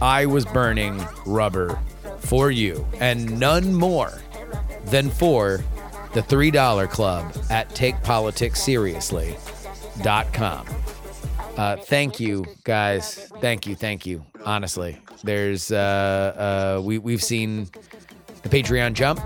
I 0.01 0.25
was 0.25 0.45
burning 0.45 1.05
rubber 1.25 1.79
for 2.19 2.51
you 2.51 2.85
and 2.99 3.39
none 3.39 3.73
more 3.73 4.19
than 4.85 5.09
for 5.09 5.63
the 6.13 6.21
$3 6.21 6.89
club 6.89 7.33
at 7.49 7.69
takepoliticsseriously.com. 7.69 10.67
Uh, 11.57 11.75
thank 11.77 12.19
you, 12.19 12.45
guys. 12.63 13.31
Thank 13.41 13.65
you, 13.65 13.75
thank 13.75 14.05
you. 14.05 14.23
Honestly, 14.45 15.01
there's 15.23 15.71
uh, 15.71 16.75
uh, 16.77 16.81
we 16.83 16.99
we've 16.99 17.23
seen 17.23 17.67
the 18.47 18.63
Patreon 18.63 18.93
jump 18.93 19.19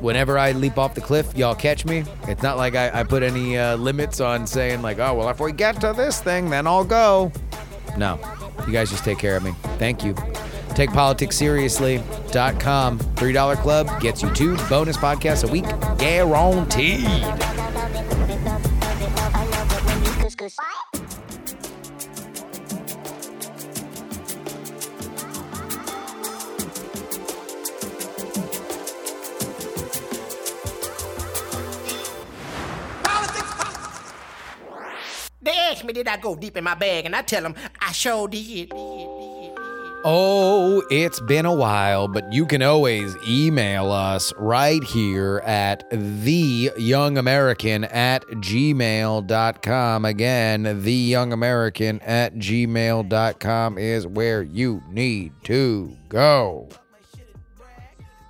whenever 0.00 0.38
I 0.38 0.52
leap 0.52 0.78
off 0.78 0.94
the 0.94 1.00
cliff, 1.00 1.36
y'all 1.36 1.54
catch 1.54 1.84
me. 1.84 2.04
It's 2.24 2.42
not 2.42 2.56
like 2.56 2.74
I, 2.74 3.00
I 3.00 3.04
put 3.04 3.22
any 3.22 3.58
uh, 3.58 3.76
limits 3.76 4.20
on 4.20 4.46
saying 4.46 4.80
like, 4.82 4.98
oh 4.98 5.14
well, 5.14 5.28
if 5.28 5.40
we 5.40 5.52
get 5.52 5.78
to 5.80 5.92
this 5.92 6.20
thing, 6.20 6.50
then 6.50 6.66
I'll 6.66 6.84
go. 6.84 7.30
No, 7.96 8.18
you 8.66 8.72
guys 8.72 8.90
just 8.90 9.04
take 9.04 9.18
care 9.18 9.36
of 9.36 9.42
me. 9.42 9.52
Thank 9.78 10.04
you. 10.04 10.14
TakePoliticsSeriously.com. 10.14 12.98
$3 12.98 13.56
club 13.56 14.00
gets 14.00 14.22
you 14.22 14.30
two 14.32 14.56
bonus 14.68 14.96
podcasts 14.96 15.48
a 15.48 15.50
week, 15.50 15.64
guaranteed. 15.98 17.47
Go 36.18 36.36
deep 36.36 36.56
in 36.56 36.64
my 36.64 36.74
bag? 36.74 37.06
And 37.06 37.16
I 37.16 37.22
tell 37.22 37.42
them, 37.42 37.54
I 37.80 37.92
sure 37.92 38.28
did. 38.28 38.72
Oh, 40.04 40.84
it's 40.90 41.18
been 41.20 41.44
a 41.44 41.52
while, 41.52 42.06
but 42.06 42.32
you 42.32 42.46
can 42.46 42.62
always 42.62 43.16
email 43.26 43.90
us 43.90 44.32
right 44.38 44.82
here 44.84 45.42
at 45.44 45.90
theyoungamerican 45.90 47.92
at 47.92 48.22
gmail.com. 48.22 50.04
Again, 50.04 50.64
theyoungamerican 50.64 52.00
at 52.06 52.36
gmail.com 52.36 53.78
is 53.78 54.06
where 54.06 54.42
you 54.42 54.82
need 54.88 55.32
to 55.44 55.96
go. 56.08 56.68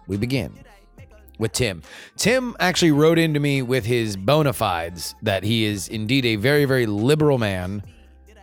We 0.07 0.16
begin 0.16 0.59
with 1.38 1.52
Tim. 1.52 1.83
Tim 2.16 2.57
actually 2.61 2.92
wrote 2.92 3.18
into 3.18 3.40
me 3.40 3.62
with 3.62 3.85
his 3.85 4.16
bona 4.16 4.52
fides 4.52 5.14
that 5.23 5.45
he 5.45 5.64
is 5.64 5.88
indeed 5.88 6.26
a 6.26 6.37
very, 6.37 6.64
very 6.64 6.87
liberal 6.87 7.38
man 7.38 7.83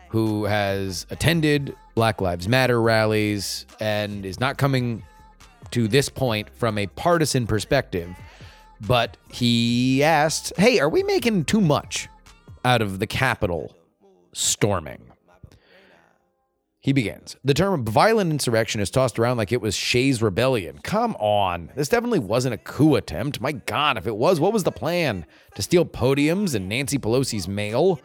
who 0.09 0.45
has 0.45 1.05
attended 1.09 1.75
Black 1.93 2.21
Lives 2.21 2.47
Matter 2.47 2.81
rallies 2.81 3.65
and 3.79 4.25
is 4.25 4.39
not 4.39 4.57
coming 4.57 5.03
to 5.71 5.87
this 5.87 6.09
point 6.09 6.49
from 6.49 6.77
a 6.77 6.87
partisan 6.87 7.47
perspective. 7.47 8.15
But 8.87 9.17
he 9.31 10.03
asked, 10.03 10.53
Hey, 10.57 10.79
are 10.79 10.89
we 10.89 11.03
making 11.03 11.45
too 11.45 11.61
much 11.61 12.07
out 12.63 12.81
of 12.81 12.99
the 12.99 13.07
Capitol 13.07 13.75
storming? 14.33 15.11
He 16.85 16.93
begins. 16.93 17.35
The 17.43 17.55
term 17.55 17.83
violent 17.83 18.29
insurrection 18.29 18.79
is 18.79 18.91
tossed 18.91 19.17
around 19.17 19.37
like 19.37 19.51
it 19.51 19.59
was 19.59 19.75
Shays' 19.75 20.21
rebellion. 20.21 20.77
Come 20.83 21.15
on. 21.15 21.71
This 21.75 21.89
definitely 21.89 22.19
wasn't 22.19 22.53
a 22.53 22.59
coup 22.59 22.93
attempt. 22.93 23.41
My 23.41 23.53
God, 23.53 23.97
if 23.97 24.05
it 24.05 24.15
was, 24.15 24.39
what 24.39 24.53
was 24.53 24.65
the 24.65 24.71
plan? 24.71 25.25
To 25.55 25.63
steal 25.63 25.83
podiums 25.83 26.53
and 26.53 26.69
Nancy 26.69 26.99
Pelosi's 26.99 27.47
mail? 27.47 27.99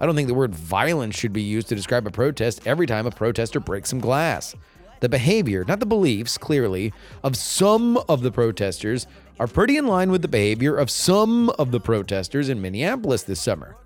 I 0.00 0.04
don't 0.04 0.16
think 0.16 0.26
the 0.26 0.34
word 0.34 0.52
violence 0.52 1.16
should 1.16 1.32
be 1.32 1.42
used 1.42 1.68
to 1.68 1.76
describe 1.76 2.08
a 2.08 2.10
protest 2.10 2.66
every 2.66 2.88
time 2.88 3.06
a 3.06 3.12
protester 3.12 3.60
breaks 3.60 3.90
some 3.90 4.00
glass. 4.00 4.56
The 4.98 5.08
behavior, 5.08 5.64
not 5.68 5.78
the 5.78 5.86
beliefs, 5.86 6.36
clearly, 6.36 6.92
of 7.22 7.36
some 7.36 7.98
of 8.08 8.22
the 8.22 8.32
protesters 8.32 9.06
are 9.38 9.46
pretty 9.46 9.76
in 9.76 9.86
line 9.86 10.10
with 10.10 10.22
the 10.22 10.28
behavior 10.28 10.74
of 10.74 10.90
some 10.90 11.50
of 11.50 11.70
the 11.70 11.78
protesters 11.78 12.48
in 12.48 12.60
Minneapolis 12.60 13.22
this 13.22 13.40
summer. 13.40 13.76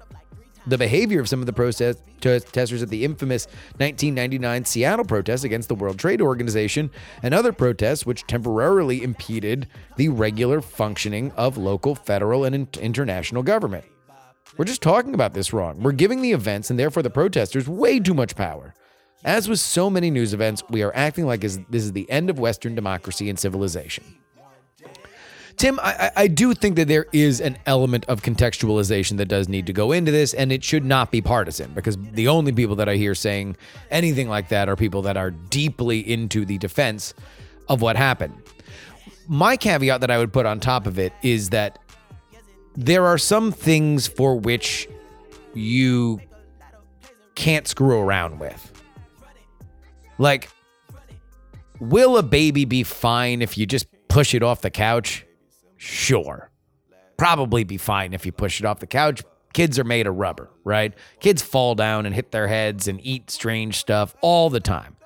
The 0.69 0.77
behavior 0.77 1.19
of 1.19 1.31
some 1.31 1.41
of 1.41 1.47
the 1.47 1.53
protest- 1.55 2.03
protesters 2.21 2.83
at 2.83 2.91
the 2.91 3.03
infamous 3.03 3.47
1999 3.79 4.67
Seattle 4.67 5.05
protests 5.07 5.45
against 5.45 5.71
the 5.71 5.75
World 5.75 5.99
Trade 5.99 6.21
Organization 6.21 6.91
and 7.23 7.33
other 7.33 7.53
protests 7.53 8.05
which 8.05 8.27
temporarily 8.27 9.03
impeded 9.03 9.67
the 9.97 10.11
regular 10.11 10.61
functioning 10.61 11.33
of 11.39 11.57
local, 11.57 11.95
federal, 11.95 12.45
and 12.45 12.55
in- 12.55 12.69
international 12.83 13.43
government. 13.43 13.87
We're 14.59 14.67
just 14.67 14.83
talking 14.83 15.15
about 15.15 15.33
this 15.33 15.55
wrong. 15.55 15.83
We're 15.83 15.93
giving 15.93 16.21
the 16.21 16.33
events 16.33 16.69
and 16.69 16.79
therefore 16.79 17.03
the 17.03 17.09
protesters 17.09 17.67
way 17.67 17.99
too 17.99 18.13
much 18.15 18.37
power. 18.37 18.75
As 19.25 19.49
with 19.49 19.61
so 19.61 19.89
many 19.89 20.11
news 20.11 20.35
events, 20.35 20.63
we 20.69 20.83
are 20.83 20.95
acting 20.95 21.25
like 21.25 21.41
this 21.41 21.59
is 21.71 21.93
the 21.93 22.11
end 22.11 22.29
of 22.29 22.39
Western 22.39 22.75
democracy 22.75 23.31
and 23.31 23.39
civilization. 23.39 24.05
Tim, 25.59 25.81
I, 25.83 26.13
I 26.15 26.29
do 26.29 26.55
think 26.55 26.77
that 26.77 26.87
there 26.87 27.07
is 27.13 27.41
an 27.41 27.59
element 27.67 28.05
of 28.05 28.23
contextualization 28.23 29.17
that 29.17 29.27
does 29.27 29.49
need 29.49 29.67
to 29.67 29.73
go 29.73 29.91
into 29.91 30.13
this, 30.13 30.33
and 30.33 30.53
it 30.53 30.63
should 30.63 30.85
not 30.85 31.11
be 31.11 31.21
partisan 31.21 31.73
because 31.75 31.97
the 32.13 32.29
only 32.29 32.53
people 32.53 32.77
that 32.77 32.89
I 32.89 32.95
hear 32.95 33.13
saying 33.17 33.57
anything 33.91 34.29
like 34.29 34.51
that 34.51 34.69
are 34.69 34.77
people 34.77 35.03
that 35.03 35.17
are 35.17 35.33
deeply 35.33 35.99
into 35.99 36.45
the 36.45 36.59
defense 36.59 37.13
of 37.69 37.83
what 37.83 37.97
happened. 37.97 38.41
My 39.27 39.57
caveat 39.57 40.01
that 40.01 40.13
I 40.13 40.19
would 40.19 40.33
put 40.33 40.47
on 40.47 40.61
top 40.61 40.87
of 40.87 40.97
it 40.97 41.13
is 41.23 41.51
that 41.51 41.81
there 42.77 43.05
are 43.07 43.19
some 43.19 43.51
things 43.51 44.07
for 44.07 44.37
which 44.37 44.89
you 45.55 46.21
can't 47.35 47.67
screw 47.67 47.99
around 47.99 48.39
with. 48.39 48.73
Like, 50.19 50.51
will 51.81 52.17
a 52.17 52.23
baby 52.23 52.65
be 52.65 52.85
fine 52.85 53.43
if 53.43 53.59
you 53.59 53.67
just 53.67 53.89
push 54.07 54.35
it 54.35 54.45
off 54.45 54.61
the 54.61 54.71
couch? 54.71 55.25
Sure. 55.79 56.51
Probably 57.17 57.65
be 57.65 57.79
fine 57.79 58.13
if 58.13 58.27
you 58.27 58.33
push 58.33 58.61
it 58.61 58.67
off 58.67 58.81
the 58.81 58.87
couch. 58.87 59.23
kids 59.55 59.79
are 59.79 59.85
made 59.85 60.07
of 60.07 60.15
rubber, 60.17 60.51
right? 60.63 60.93
Kids 61.21 61.41
fall 61.41 61.75
down 61.75 62.05
and 62.05 62.15
hit 62.15 62.31
their 62.31 62.47
heads 62.47 62.87
and 62.87 63.01
eat 63.03 63.31
strange 63.31 63.79
stuff 63.79 64.15
all 64.21 64.51
the 64.51 64.61
time. 64.61 64.97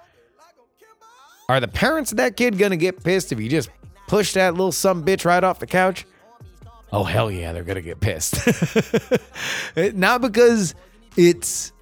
Are 1.48 1.60
the 1.60 1.68
parents 1.68 2.10
of 2.10 2.16
that 2.16 2.36
kid 2.36 2.58
gonna 2.58 2.76
get 2.76 3.04
pissed 3.04 3.30
if 3.32 3.38
you 3.40 3.48
just 3.48 3.70
push 4.08 4.32
that 4.32 4.54
little 4.54 4.72
some 4.72 5.04
bitch 5.04 5.24
right 5.24 5.42
off 5.44 5.58
the 5.58 5.66
couch? 5.66 6.06
Oh 6.92 7.04
hell 7.04 7.30
yeah, 7.30 7.52
they're 7.52 7.62
gonna 7.62 7.80
get 7.82 8.00
pissed. 8.00 8.36
Not 9.94 10.20
because 10.20 10.74
it's 11.16 11.72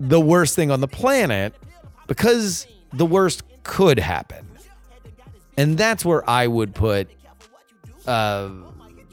the 0.00 0.20
worst 0.20 0.56
thing 0.56 0.70
on 0.70 0.80
the 0.80 0.88
planet, 0.88 1.54
because 2.06 2.66
the 2.92 3.06
worst 3.06 3.42
could 3.64 3.98
happen. 3.98 4.46
And 5.56 5.76
that's 5.78 6.04
where 6.04 6.28
I 6.28 6.46
would 6.46 6.74
put 6.74 7.08
uh 8.06 8.50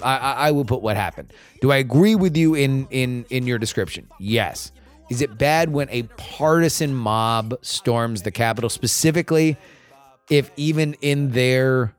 I, 0.03 0.47
I 0.47 0.51
would 0.51 0.67
put 0.67 0.81
what 0.81 0.97
happened. 0.97 1.31
Do 1.61 1.71
I 1.71 1.77
agree 1.77 2.15
with 2.15 2.35
you 2.35 2.55
in 2.55 2.87
in 2.89 3.25
in 3.29 3.45
your 3.45 3.59
description? 3.59 4.07
Yes. 4.19 4.71
Is 5.09 5.21
it 5.21 5.37
bad 5.37 5.71
when 5.73 5.89
a 5.89 6.03
partisan 6.17 6.95
mob 6.95 7.55
storms 7.61 8.21
the 8.21 8.31
Capitol, 8.31 8.69
specifically 8.69 9.57
if 10.29 10.49
even 10.55 10.95
in 11.01 11.31
their 11.31 11.93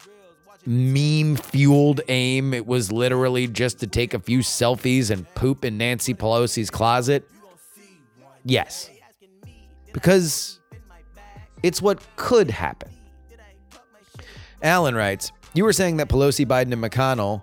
meme 0.64 1.36
fueled 1.36 2.00
aim, 2.08 2.54
it 2.54 2.66
was 2.66 2.90
literally 2.90 3.46
just 3.46 3.80
to 3.80 3.86
take 3.86 4.14
a 4.14 4.18
few 4.18 4.38
selfies 4.38 5.10
and 5.10 5.32
poop 5.34 5.64
in 5.64 5.76
Nancy 5.76 6.14
Pelosi's 6.14 6.70
closet? 6.70 7.28
Yes. 8.44 8.88
Because 9.92 10.58
it's 11.62 11.82
what 11.82 12.00
could 12.16 12.50
happen. 12.50 12.90
Alan 14.62 14.94
writes, 14.94 15.32
You 15.54 15.64
were 15.64 15.72
saying 15.72 15.98
that 15.98 16.08
Pelosi, 16.08 16.46
Biden, 16.46 16.72
and 16.72 16.82
McConnell, 16.82 17.42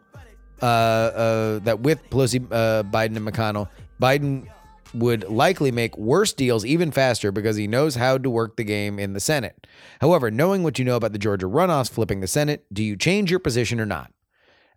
uh, 0.62 0.66
uh, 0.66 1.60
that 1.60 1.82
with 1.82 2.10
Pelosi, 2.10 2.46
uh, 2.52 2.84
Biden, 2.84 3.16
and 3.16 3.28
McConnell, 3.28 3.70
Biden 4.02 4.48
would 4.94 5.30
likely 5.30 5.72
make 5.72 5.96
worse 5.98 6.34
deals 6.34 6.66
even 6.66 6.92
faster 6.92 7.32
because 7.32 7.56
he 7.56 7.68
knows 7.68 7.96
how 7.96 8.18
to 8.18 8.30
work 8.30 8.58
the 8.58 8.64
game 8.64 8.98
in 8.98 9.14
the 9.14 9.20
Senate. 9.20 9.68
However, 10.02 10.32
knowing 10.32 10.64
what 10.64 10.80
you 10.80 10.86
know 10.86 10.96
about 10.96 11.14
the 11.14 11.20
Georgia 11.20 11.46
runoffs 11.46 11.92
flipping 11.92 12.22
the 12.22 12.28
Senate, 12.28 12.66
do 12.74 12.84
you 12.84 12.98
change 12.98 13.30
your 13.30 13.40
position 13.40 13.80
or 13.80 13.86
not? 13.86 14.12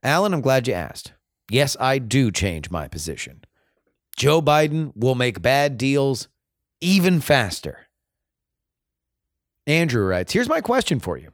Alan, 0.02 0.34
I'm 0.34 0.42
glad 0.42 0.68
you 0.68 0.74
asked. 0.74 1.14
Yes, 1.50 1.76
I 1.80 1.98
do 1.98 2.30
change 2.30 2.70
my 2.70 2.88
position. 2.88 3.42
Joe 4.16 4.42
Biden 4.42 4.92
will 4.94 5.14
make 5.14 5.40
bad 5.40 5.78
deals 5.78 6.28
even 6.80 7.20
faster. 7.20 7.86
Andrew 9.66 10.04
writes 10.04 10.32
Here's 10.32 10.48
my 10.48 10.60
question 10.60 11.00
for 11.00 11.16
you. 11.16 11.30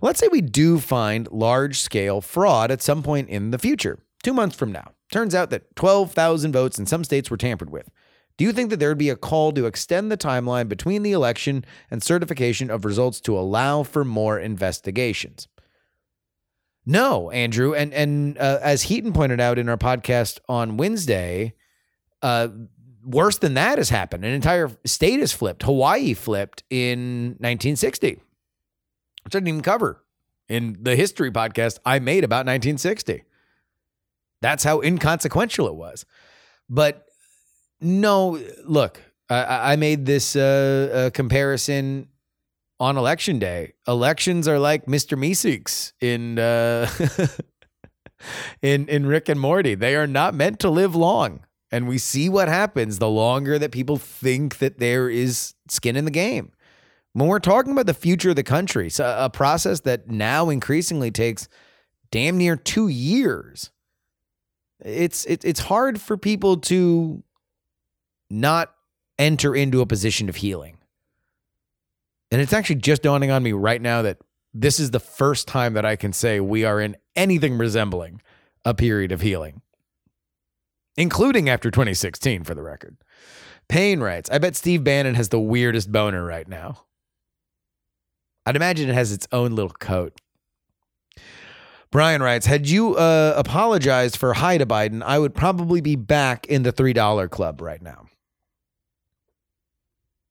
Let's 0.00 0.20
say 0.20 0.28
we 0.30 0.40
do 0.40 0.78
find 0.78 1.30
large 1.30 1.80
scale 1.80 2.20
fraud 2.20 2.70
at 2.70 2.82
some 2.82 3.02
point 3.02 3.28
in 3.28 3.50
the 3.50 3.58
future, 3.58 3.98
two 4.22 4.34
months 4.34 4.56
from 4.56 4.72
now. 4.72 4.92
Turns 5.12 5.34
out 5.34 5.50
that 5.50 5.74
12,000 5.76 6.52
votes 6.52 6.78
in 6.78 6.86
some 6.86 7.04
states 7.04 7.30
were 7.30 7.36
tampered 7.36 7.70
with. 7.70 7.88
Do 8.36 8.44
you 8.44 8.52
think 8.52 8.70
that 8.70 8.78
there 8.78 8.90
would 8.90 8.98
be 8.98 9.08
a 9.08 9.16
call 9.16 9.52
to 9.52 9.66
extend 9.66 10.12
the 10.12 10.16
timeline 10.16 10.68
between 10.68 11.02
the 11.02 11.12
election 11.12 11.64
and 11.90 12.02
certification 12.02 12.70
of 12.70 12.84
results 12.84 13.20
to 13.22 13.36
allow 13.36 13.82
for 13.82 14.04
more 14.04 14.38
investigations? 14.38 15.48
No, 16.86 17.30
Andrew, 17.32 17.74
and 17.74 17.92
and 17.92 18.38
uh, 18.38 18.60
as 18.62 18.84
Heaton 18.84 19.12
pointed 19.12 19.40
out 19.40 19.58
in 19.58 19.68
our 19.68 19.76
podcast 19.76 20.38
on 20.48 20.76
Wednesday, 20.78 21.54
uh, 22.22 22.48
worse 23.08 23.38
than 23.38 23.54
that 23.54 23.78
has 23.78 23.90
happened. 23.90 24.24
An 24.24 24.32
entire 24.32 24.70
state 24.84 25.20
has 25.20 25.32
flipped. 25.32 25.62
Hawaii 25.62 26.14
flipped 26.14 26.62
in 26.70 27.36
1960, 27.40 28.20
which 29.24 29.34
I 29.34 29.38
didn't 29.38 29.48
even 29.48 29.62
cover 29.62 30.04
in 30.48 30.76
the 30.80 30.96
history 30.96 31.30
podcast 31.30 31.78
I 31.84 31.98
made 31.98 32.24
about 32.24 32.46
1960. 32.46 33.24
That's 34.40 34.64
how 34.64 34.80
inconsequential 34.80 35.66
it 35.66 35.74
was. 35.74 36.04
But 36.68 37.06
no, 37.80 38.40
look, 38.64 39.00
I, 39.28 39.72
I 39.72 39.76
made 39.76 40.06
this 40.06 40.36
uh, 40.36 41.06
uh, 41.06 41.10
comparison 41.10 42.08
on 42.80 42.96
election 42.96 43.38
day. 43.38 43.74
Elections 43.86 44.46
are 44.46 44.58
like 44.58 44.86
Mr. 44.86 45.18
Meeseeks 45.18 45.92
in 46.00 46.38
uh, 46.38 46.88
in 48.62 48.88
in 48.88 49.06
Rick 49.06 49.28
and 49.28 49.40
Morty. 49.40 49.74
They 49.74 49.96
are 49.96 50.06
not 50.06 50.34
meant 50.34 50.60
to 50.60 50.70
live 50.70 50.94
long, 50.94 51.40
and 51.70 51.88
we 51.88 51.98
see 51.98 52.28
what 52.28 52.48
happens 52.48 52.98
the 52.98 53.08
longer 53.08 53.58
that 53.58 53.72
people 53.72 53.96
think 53.96 54.58
that 54.58 54.78
there 54.78 55.10
is 55.10 55.54
skin 55.68 55.96
in 55.96 56.04
the 56.04 56.10
game. 56.10 56.52
When 57.12 57.28
we're 57.28 57.40
talking 57.40 57.72
about 57.72 57.86
the 57.86 57.94
future 57.94 58.30
of 58.30 58.36
the 58.36 58.42
country, 58.42 58.90
so 58.90 59.16
a 59.18 59.28
process 59.30 59.80
that 59.80 60.08
now 60.08 60.50
increasingly 60.50 61.10
takes 61.10 61.48
damn 62.10 62.38
near 62.38 62.56
two 62.56 62.88
years. 62.88 63.70
It's 64.84 65.24
it, 65.24 65.44
it's 65.44 65.60
hard 65.60 66.00
for 66.00 66.16
people 66.16 66.58
to 66.58 67.22
not 68.30 68.72
enter 69.18 69.54
into 69.54 69.80
a 69.80 69.86
position 69.86 70.28
of 70.28 70.36
healing. 70.36 70.78
And 72.30 72.40
it's 72.40 72.52
actually 72.52 72.76
just 72.76 73.02
dawning 73.02 73.30
on 73.30 73.42
me 73.42 73.52
right 73.52 73.80
now 73.80 74.02
that 74.02 74.18
this 74.54 74.78
is 74.78 74.90
the 74.90 75.00
first 75.00 75.48
time 75.48 75.74
that 75.74 75.84
I 75.84 75.96
can 75.96 76.12
say 76.12 76.40
we 76.40 76.64
are 76.64 76.80
in 76.80 76.96
anything 77.16 77.58
resembling 77.58 78.20
a 78.64 78.74
period 78.74 79.12
of 79.12 79.20
healing, 79.20 79.62
including 80.98 81.48
after 81.48 81.70
2016, 81.70 82.42
for 82.42 82.54
the 82.54 82.62
record. 82.62 82.96
Payne 83.68 84.00
writes, 84.00 84.28
I 84.30 84.38
bet 84.38 84.56
Steve 84.56 84.82
Bannon 84.82 85.14
has 85.14 85.28
the 85.28 85.38
weirdest 85.38 85.92
boner 85.92 86.24
right 86.24 86.48
now. 86.48 86.84
I'd 88.44 88.56
imagine 88.56 88.90
it 88.90 88.94
has 88.94 89.12
its 89.12 89.28
own 89.30 89.52
little 89.52 89.70
coat. 89.70 90.20
Brian 91.90 92.20
writes, 92.20 92.46
had 92.46 92.68
you 92.68 92.96
uh, 92.96 93.32
apologized 93.36 94.16
for 94.16 94.34
hi 94.34 94.58
to 94.58 94.66
Biden, 94.66 95.02
I 95.02 95.18
would 95.18 95.34
probably 95.34 95.80
be 95.80 95.96
back 95.96 96.46
in 96.46 96.64
the 96.64 96.72
$3 96.72 97.30
club 97.30 97.60
right 97.60 97.80
now. 97.80 98.06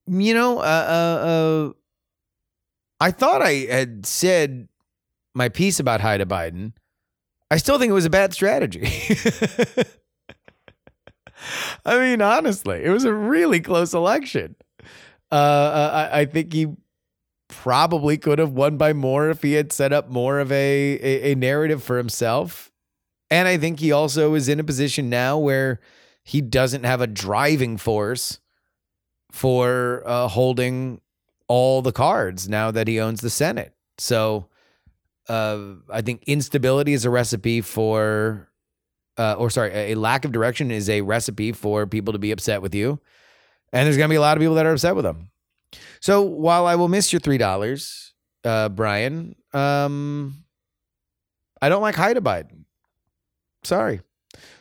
You 0.06 0.34
know, 0.34 0.60
uh, 0.60 0.62
uh, 0.62 1.27
uh, 1.27 1.73
I 2.99 3.12
thought 3.12 3.41
I 3.41 3.53
had 3.69 4.06
said 4.06 4.67
my 5.34 5.47
piece 5.47 5.80
about 5.80 6.01
hi 6.01 6.17
to 6.17 6.25
Biden. 6.25 6.73
I 7.49 7.58
still 7.58 7.80
think 7.80 7.89
it 7.89 7.93
was 7.93 8.06
a 8.06 8.10
bad 8.10 8.34
strategy. 8.34 8.88
I 11.86 12.00
mean, 12.00 12.21
honestly, 12.21 12.84
it 12.84 12.89
was 12.89 13.06
a 13.06 13.13
really 13.13 13.60
close 13.60 13.93
election. 13.93 14.56
Uh, 15.32 16.10
I, 16.12 16.21
I 16.21 16.26
think 16.26 16.54
he 16.54 16.67
probably 17.47 18.17
could 18.17 18.39
have 18.39 18.52
won 18.52 18.78
by 18.78 18.93
more 18.93 19.30
if 19.30 19.41
he 19.41 19.54
had 19.54 19.71
set 19.71 19.93
up 19.93 20.10
more 20.10 20.39
of 20.39 20.52
a, 20.52 21.00
a, 21.02 21.32
a 21.32 21.36
narrative 21.36 21.84
for 21.84 21.97
himself. 21.97 22.71
And 23.30 23.47
I 23.47 23.58
think 23.58 23.80
he 23.80 23.91
also 23.91 24.34
is 24.36 24.47
in 24.50 24.60
a 24.60 24.63
position 24.63 25.10
now 25.10 25.38
where 25.38 25.80
he 26.23 26.41
doesn't 26.41 26.84
have 26.84 27.02
a 27.02 27.08
driving 27.08 27.78
force 27.78 28.39
for 29.32 30.04
uh, 30.06 30.28
holding 30.28 31.02
all 31.47 31.82
the 31.82 31.91
cards 31.91 32.50
now 32.50 32.71
that 32.71 32.88
he 32.88 33.00
owns 33.00 33.21
the 33.21 33.30
Senate. 33.30 33.73
So 33.97 34.47
uh, 35.30 35.60
I 35.89 36.02
think 36.02 36.23
instability 36.26 36.93
is 36.93 37.06
a 37.06 37.10
recipe 37.10 37.62
for, 37.62 38.46
uh, 39.17 39.36
or 39.38 39.49
sorry, 39.49 39.71
a 39.73 39.95
lack 39.95 40.25
of 40.25 40.32
direction 40.32 40.71
is 40.71 40.89
a 40.89 41.01
recipe 41.01 41.51
for 41.51 41.88
people 41.88 42.13
to 42.13 42.19
be 42.19 42.32
upset 42.32 42.62
with 42.62 42.75
you. 42.75 42.99
And 43.73 43.86
there's 43.86 43.97
going 43.97 44.08
to 44.08 44.13
be 44.13 44.17
a 44.17 44.21
lot 44.21 44.38
of 44.38 44.41
people 44.41 44.56
that 44.56 44.65
are 44.65 44.71
upset 44.71 44.95
with 44.95 45.03
them. 45.03 45.30
So 45.99 46.21
while 46.21 46.65
I 46.65 46.75
will 46.75 46.88
miss 46.88 47.12
your 47.12 47.19
three 47.19 47.38
dollars, 47.38 48.13
uh, 48.43 48.69
Brian, 48.69 49.36
um, 49.53 50.36
I 51.62 51.69
don't 51.69 51.82
like 51.82 51.95
hi 51.95 52.13
to 52.13 52.21
Biden. 52.21 52.65
Sorry, 53.63 54.01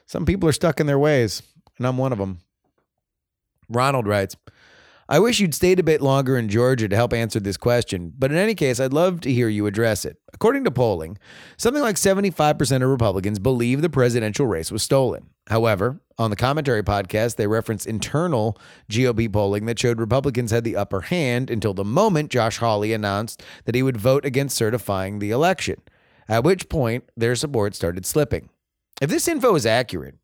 some 0.07 0.27
people 0.27 0.49
are 0.49 0.53
stuck 0.53 0.81
in 0.81 0.87
their 0.87 0.99
ways, 0.99 1.43
and 1.79 1.87
I'm 1.87 1.99
one 1.99 2.13
of 2.13 2.19
them. 2.19 2.39
Ronald 3.69 4.07
writes, 4.07 4.37
I 5.09 5.21
wish 5.21 5.39
you'd 5.39 5.55
stayed 5.55 5.79
a 5.79 5.85
bit 5.85 6.03
longer 6.03 6.37
in 6.37 6.49
Georgia 6.49 6.89
to 6.89 6.97
help 6.97 7.13
answer 7.13 7.39
this 7.39 7.57
question, 7.57 8.13
but 8.19 8.33
in 8.33 8.37
any 8.37 8.57
case, 8.57 8.81
I'd 8.81 8.93
love 8.93 9.21
to 9.21 9.33
hear 9.33 9.49
you 9.49 9.67
address 9.67 10.05
it. 10.05 10.17
According 10.35 10.65
to 10.65 10.73
polling, 10.73 11.17
something 11.57 11.83
like 11.83 11.95
75% 11.95 12.83
of 12.83 12.89
Republicans 12.89 13.39
believe 13.39 13.83
the 13.83 13.89
presidential 13.89 14.47
race 14.47 14.73
was 14.73 14.83
stolen. 14.83 15.31
However, 15.47 16.01
on 16.19 16.31
the 16.31 16.37
commentary 16.37 16.83
podcast, 16.83 17.37
they 17.37 17.47
reference 17.47 17.87
internal 17.87 18.59
GOP 18.91 19.33
polling 19.33 19.67
that 19.67 19.79
showed 19.79 20.01
Republicans 20.01 20.51
had 20.51 20.65
the 20.65 20.75
upper 20.75 21.03
hand 21.03 21.51
until 21.51 21.73
the 21.73 21.85
moment 21.85 22.33
Josh 22.33 22.59
Hawley 22.59 22.93
announced 22.93 23.45
that 23.65 23.77
he 23.77 23.85
would 23.85 23.97
vote 23.97 24.25
against 24.25 24.57
certifying 24.57 25.21
the 25.21 25.31
election, 25.31 25.81
at 26.29 26.43
which 26.43 26.69
point 26.69 27.05
their 27.17 27.37
support 27.37 27.77
started 27.77 28.05
slipping. 28.05 28.49
If 29.01 29.11
this 29.11 29.29
info 29.29 29.55
is 29.55 29.67
accurate, 29.67 30.17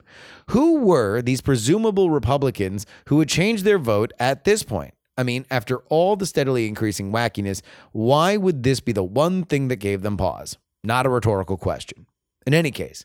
who 0.51 0.81
were 0.81 1.23
these 1.23 1.41
presumable 1.41 2.11
Republicans 2.11 2.87
who 3.07 3.17
would 3.17 3.29
change 3.29 3.63
their 3.63 3.79
vote 3.79 4.13
at 4.19 4.45
this 4.45 4.63
point? 4.63 4.95
I 5.17 5.23
mean, 5.23 5.45
after 5.51 5.79
all 5.89 6.17
the 6.17 6.27
steadily 6.27 6.67
increasing 6.67 7.13
wackiness, 7.13 7.61
why 7.93 8.37
would 8.37 8.63
this 8.63 8.81
be 8.81 8.93
the 8.93 9.05
one 9.05 9.45
thing 9.45 9.69
that 9.69 9.77
gave 9.77 10.03
them 10.03 10.17
pause? 10.17 10.57
Not 10.83 11.07
a 11.07 11.11
rhetorical 11.11 11.57
question. 11.57 12.07
In 12.47 12.55
any 12.55 12.71
case, 12.71 13.05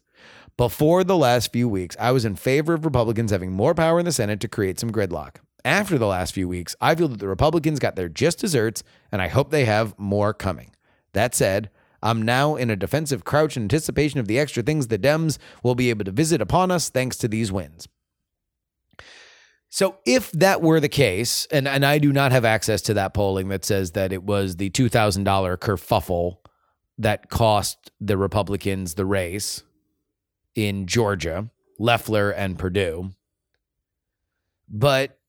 before 0.57 1.03
the 1.03 1.17
last 1.17 1.51
few 1.51 1.69
weeks, 1.69 1.95
I 1.99 2.11
was 2.11 2.25
in 2.25 2.35
favor 2.35 2.73
of 2.73 2.85
Republicans 2.85 3.31
having 3.31 3.51
more 3.51 3.75
power 3.75 3.99
in 3.99 4.05
the 4.05 4.11
Senate 4.11 4.39
to 4.39 4.47
create 4.47 4.79
some 4.79 4.91
gridlock. 4.91 5.35
After 5.63 5.97
the 5.97 6.07
last 6.07 6.33
few 6.33 6.47
weeks, 6.47 6.75
I 6.79 6.95
feel 6.95 7.09
that 7.09 7.19
the 7.19 7.27
Republicans 7.27 7.79
got 7.79 7.95
their 7.95 8.09
just 8.09 8.39
desserts, 8.39 8.83
and 9.11 9.21
I 9.21 9.27
hope 9.27 9.51
they 9.51 9.65
have 9.65 9.97
more 9.99 10.33
coming. 10.33 10.71
That 11.13 11.35
said, 11.35 11.69
I'm 12.01 12.21
now 12.21 12.55
in 12.55 12.69
a 12.69 12.75
defensive 12.75 13.23
crouch 13.23 13.57
in 13.57 13.63
anticipation 13.63 14.19
of 14.19 14.27
the 14.27 14.39
extra 14.39 14.63
things 14.63 14.87
the 14.87 14.99
Dems 14.99 15.37
will 15.63 15.75
be 15.75 15.89
able 15.89 16.05
to 16.05 16.11
visit 16.11 16.41
upon 16.41 16.71
us 16.71 16.89
thanks 16.89 17.17
to 17.17 17.27
these 17.27 17.51
wins. 17.51 17.87
So 19.69 19.97
if 20.05 20.31
that 20.31 20.61
were 20.61 20.79
the 20.79 20.89
case, 20.89 21.45
and, 21.51 21.67
and 21.67 21.85
I 21.85 21.97
do 21.97 22.13
not 22.13 22.31
have 22.31 22.45
access 22.45 22.81
to 22.83 22.93
that 22.93 23.13
polling 23.13 23.49
that 23.49 23.65
says 23.65 23.91
that 23.91 24.13
it 24.13 24.23
was 24.23 24.55
the 24.55 24.69
two 24.69 24.89
thousand 24.89 25.25
dollar 25.25 25.57
kerfuffle 25.57 26.37
that 26.97 27.29
cost 27.29 27.91
the 27.99 28.17
Republicans 28.17 28.93
the 28.93 29.05
race 29.05 29.63
in 30.55 30.87
Georgia, 30.87 31.49
Loeffler 31.77 32.31
and 32.31 32.57
Perdue. 32.57 33.11
But 34.69 35.19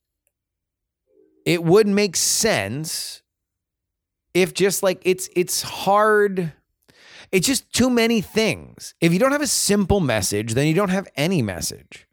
it 1.45 1.65
would 1.65 1.87
make 1.87 2.17
sense 2.17 3.23
if 4.43 4.55
just 4.55 4.83
like 4.83 5.01
it's 5.05 5.29
it's 5.35 5.63
hard 5.63 6.53
it's 7.31 7.47
just 7.47 7.73
too 7.73 7.91
many 7.91 8.21
things. 8.21 8.95
If 9.01 9.13
you 9.13 9.19
don't 9.19 9.33
have 9.33 9.43
a 9.43 9.47
simple 9.47 10.01
message, 10.01 10.55
then 10.55 10.67
you 10.67 10.75
don't 10.75 10.89
have 10.89 11.07
any 11.15 11.43
message. 11.43 12.07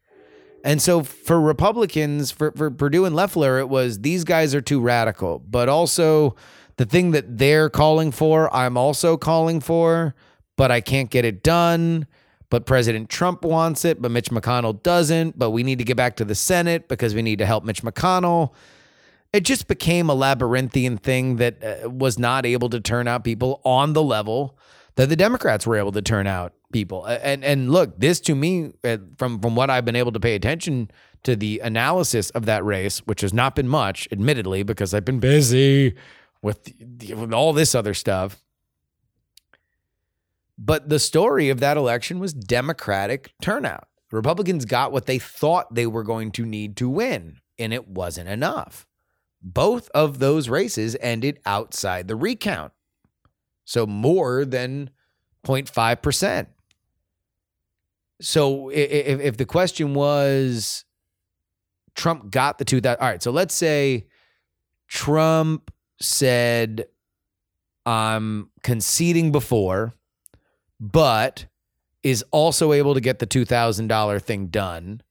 And 0.63 0.81
so 0.81 1.03
for 1.03 1.39
Republicans, 1.39 2.31
for, 2.31 2.51
for 2.51 2.71
Perdue 2.71 3.05
and 3.05 3.15
Loeffler, 3.15 3.59
it 3.59 3.69
was 3.69 3.99
these 3.99 4.23
guys 4.23 4.53
are 4.55 4.61
too 4.61 4.81
radical. 4.81 5.39
But 5.39 5.69
also 5.69 6.35
the 6.77 6.85
thing 6.85 7.11
that 7.11 7.37
they're 7.37 7.69
calling 7.69 8.11
for, 8.11 8.53
I'm 8.53 8.75
also 8.75 9.15
calling 9.15 9.59
for, 9.61 10.15
but 10.57 10.71
I 10.71 10.81
can't 10.81 11.09
get 11.09 11.23
it 11.23 11.43
done. 11.43 12.07
But 12.49 12.65
President 12.65 13.09
Trump 13.09 13.43
wants 13.43 13.85
it, 13.85 14.01
but 14.01 14.11
Mitch 14.11 14.29
McConnell 14.29 14.81
doesn't. 14.81 15.37
But 15.37 15.51
we 15.51 15.63
need 15.63 15.77
to 15.77 15.83
get 15.83 15.97
back 15.97 16.15
to 16.17 16.25
the 16.25 16.35
Senate 16.35 16.87
because 16.87 17.15
we 17.15 17.21
need 17.21 17.39
to 17.39 17.45
help 17.45 17.63
Mitch 17.63 17.83
McConnell. 17.83 18.51
It 19.35 19.43
just 19.43 19.67
became 19.67 20.09
a 20.09 20.13
labyrinthian 20.13 20.97
thing 20.97 21.35
that 21.35 21.61
uh, 21.61 21.89
was 21.89 22.17
not 22.17 22.45
able 22.45 22.69
to 22.69 22.79
turn 22.79 23.05
out 23.05 23.25
people 23.25 23.59
on 23.65 23.91
the 23.91 24.01
level 24.01 24.57
that 24.95 25.09
the 25.09 25.17
Democrats 25.17 25.67
were 25.67 25.75
able 25.75 25.91
to 25.91 26.01
turn 26.01 26.25
out 26.25 26.53
people. 26.71 27.03
And 27.03 27.43
and 27.43 27.69
look, 27.69 27.99
this 27.99 28.21
to 28.21 28.33
me, 28.33 28.71
uh, 28.85 28.97
from 29.17 29.41
from 29.41 29.57
what 29.57 29.69
I've 29.69 29.83
been 29.83 29.97
able 29.97 30.13
to 30.13 30.21
pay 30.21 30.35
attention 30.35 30.89
to 31.23 31.35
the 31.35 31.59
analysis 31.59 32.29
of 32.29 32.45
that 32.45 32.63
race, 32.63 32.99
which 32.99 33.19
has 33.19 33.33
not 33.33 33.55
been 33.55 33.67
much, 33.67 34.07
admittedly, 34.09 34.63
because 34.63 34.93
I've 34.93 35.03
been 35.03 35.19
busy 35.19 35.95
with, 36.41 36.71
with 37.13 37.33
all 37.33 37.51
this 37.51 37.75
other 37.75 37.93
stuff. 37.93 38.41
But 40.57 40.87
the 40.87 40.99
story 40.99 41.49
of 41.49 41.59
that 41.59 41.75
election 41.75 42.19
was 42.19 42.33
Democratic 42.33 43.33
turnout. 43.41 43.89
Republicans 44.11 44.63
got 44.63 44.93
what 44.93 45.07
they 45.07 45.19
thought 45.19 45.75
they 45.75 45.87
were 45.87 46.03
going 46.03 46.31
to 46.31 46.45
need 46.45 46.77
to 46.77 46.87
win, 46.87 47.41
and 47.59 47.73
it 47.73 47.89
wasn't 47.89 48.29
enough. 48.29 48.87
Both 49.47 49.89
of 49.93 50.17
those 50.17 50.49
races 50.49 50.97
ended 50.99 51.39
outside 51.45 52.07
the 52.07 52.15
recount. 52.15 52.73
So 53.63 53.85
more 53.85 54.43
than 54.43 54.89
0.5%. 55.45 56.47
So 58.21 58.69
if, 58.69 59.19
if 59.19 59.37
the 59.37 59.45
question 59.45 59.93
was 59.93 60.83
Trump 61.93 62.31
got 62.31 62.57
the 62.57 62.65
2000, 62.65 62.99
all 62.99 63.07
right, 63.07 63.21
so 63.21 63.29
let's 63.29 63.53
say 63.53 64.07
Trump 64.87 65.71
said, 66.01 66.87
I'm 67.85 68.49
conceding 68.63 69.31
before, 69.31 69.93
but 70.79 71.45
is 72.01 72.23
also 72.31 72.71
able 72.71 72.95
to 72.95 73.01
get 73.01 73.19
the 73.19 73.27
$2,000 73.27 74.21
thing 74.21 74.47
done. 74.47 75.01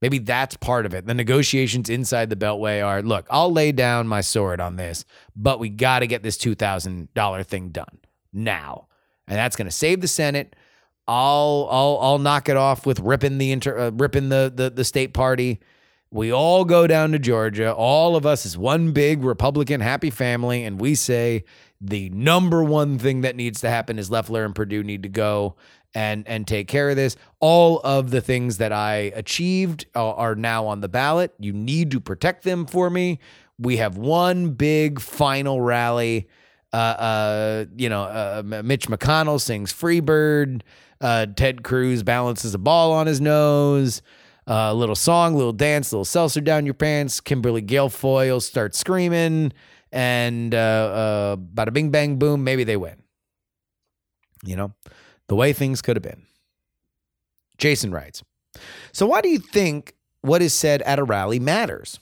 Maybe 0.00 0.18
that's 0.18 0.56
part 0.56 0.86
of 0.86 0.94
it. 0.94 1.06
The 1.06 1.14
negotiations 1.14 1.90
inside 1.90 2.30
the 2.30 2.36
Beltway 2.36 2.84
are 2.84 3.02
look, 3.02 3.26
I'll 3.30 3.52
lay 3.52 3.72
down 3.72 4.08
my 4.08 4.22
sword 4.22 4.60
on 4.60 4.76
this, 4.76 5.04
but 5.36 5.58
we 5.58 5.68
got 5.68 5.98
to 5.98 6.06
get 6.06 6.22
this 6.22 6.38
$2,000 6.38 7.46
thing 7.46 7.68
done 7.68 7.98
now. 8.32 8.86
And 9.28 9.36
that's 9.36 9.56
going 9.56 9.66
to 9.66 9.72
save 9.72 10.00
the 10.00 10.08
Senate. 10.08 10.56
I'll 11.06 11.66
I'll 11.70 11.98
I'll 12.00 12.18
knock 12.18 12.48
it 12.48 12.56
off 12.56 12.86
with 12.86 13.00
ripping 13.00 13.38
the 13.38 13.50
inter, 13.50 13.76
uh, 13.76 13.90
ripping 13.90 14.28
the, 14.28 14.52
the 14.54 14.70
the 14.70 14.84
state 14.84 15.12
party. 15.12 15.58
We 16.12 16.32
all 16.32 16.64
go 16.64 16.86
down 16.86 17.12
to 17.12 17.18
Georgia. 17.18 17.72
All 17.72 18.16
of 18.16 18.26
us 18.26 18.46
is 18.46 18.56
one 18.56 18.92
big 18.92 19.24
Republican 19.24 19.80
happy 19.80 20.10
family, 20.10 20.64
and 20.64 20.80
we 20.80 20.94
say 20.94 21.44
the 21.80 22.10
number 22.10 22.62
one 22.62 22.98
thing 22.98 23.22
that 23.22 23.34
needs 23.34 23.60
to 23.62 23.70
happen 23.70 23.98
is 23.98 24.10
Loeffler 24.10 24.44
and 24.44 24.54
Perdue 24.54 24.84
need 24.84 25.02
to 25.02 25.08
go 25.08 25.56
and 25.94 26.26
and 26.28 26.46
take 26.46 26.68
care 26.68 26.90
of 26.90 26.96
this. 26.96 27.16
All 27.40 27.80
of 27.80 28.10
the 28.10 28.20
things 28.20 28.58
that 28.58 28.72
I 28.72 29.12
achieved 29.14 29.86
are, 29.94 30.14
are 30.14 30.34
now 30.34 30.66
on 30.66 30.80
the 30.80 30.88
ballot. 30.88 31.34
You 31.38 31.52
need 31.52 31.90
to 31.92 32.00
protect 32.00 32.44
them 32.44 32.66
for 32.66 32.90
me. 32.90 33.18
We 33.58 33.76
have 33.78 33.96
one 33.96 34.50
big 34.50 35.00
final 35.00 35.60
rally. 35.60 36.28
Uh, 36.72 36.76
uh, 36.76 37.64
you 37.76 37.88
know, 37.88 38.02
uh, 38.02 38.42
Mitch 38.64 38.86
McConnell 38.88 39.40
sings 39.40 39.72
"Freebird." 39.72 40.62
Uh, 41.00 41.26
Ted 41.34 41.62
Cruz 41.62 42.02
balances 42.02 42.54
a 42.54 42.58
ball 42.58 42.92
on 42.92 43.06
his 43.06 43.20
nose. 43.20 44.02
Uh, 44.46 44.68
a 44.70 44.74
little 44.74 44.96
song, 44.96 45.34
little 45.34 45.52
dance, 45.52 45.92
little 45.92 46.04
seltzer 46.04 46.40
down 46.40 46.64
your 46.66 46.74
pants. 46.74 47.20
Kimberly 47.20 47.62
Guilfoyle 47.62 48.42
starts 48.42 48.78
screaming, 48.78 49.52
and 49.92 50.54
uh, 50.54 50.58
uh, 50.58 51.36
bada 51.36 51.72
bing 51.72 51.90
bang 51.90 52.16
boom, 52.18 52.42
maybe 52.42 52.64
they 52.64 52.76
win. 52.76 53.02
You 54.44 54.56
know, 54.56 54.74
the 55.30 55.36
way 55.36 55.52
things 55.52 55.80
could 55.80 55.94
have 55.94 56.02
been. 56.02 56.26
Jason 57.56 57.92
writes 57.92 58.24
So, 58.92 59.06
why 59.06 59.20
do 59.20 59.28
you 59.28 59.38
think 59.38 59.94
what 60.22 60.42
is 60.42 60.52
said 60.52 60.82
at 60.82 60.98
a 60.98 61.04
rally 61.04 61.38
matters? 61.38 62.00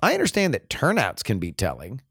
I 0.00 0.14
understand 0.14 0.54
that 0.54 0.70
turnouts 0.70 1.24
can 1.24 1.40
be 1.40 1.50
telling, 1.50 2.02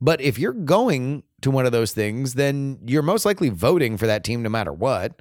but 0.00 0.22
if 0.22 0.38
you're 0.38 0.54
going 0.54 1.22
to 1.42 1.50
one 1.50 1.66
of 1.66 1.72
those 1.72 1.92
things, 1.92 2.32
then 2.32 2.78
you're 2.86 3.02
most 3.02 3.26
likely 3.26 3.50
voting 3.50 3.98
for 3.98 4.06
that 4.06 4.24
team 4.24 4.42
no 4.42 4.48
matter 4.48 4.72
what. 4.72 5.20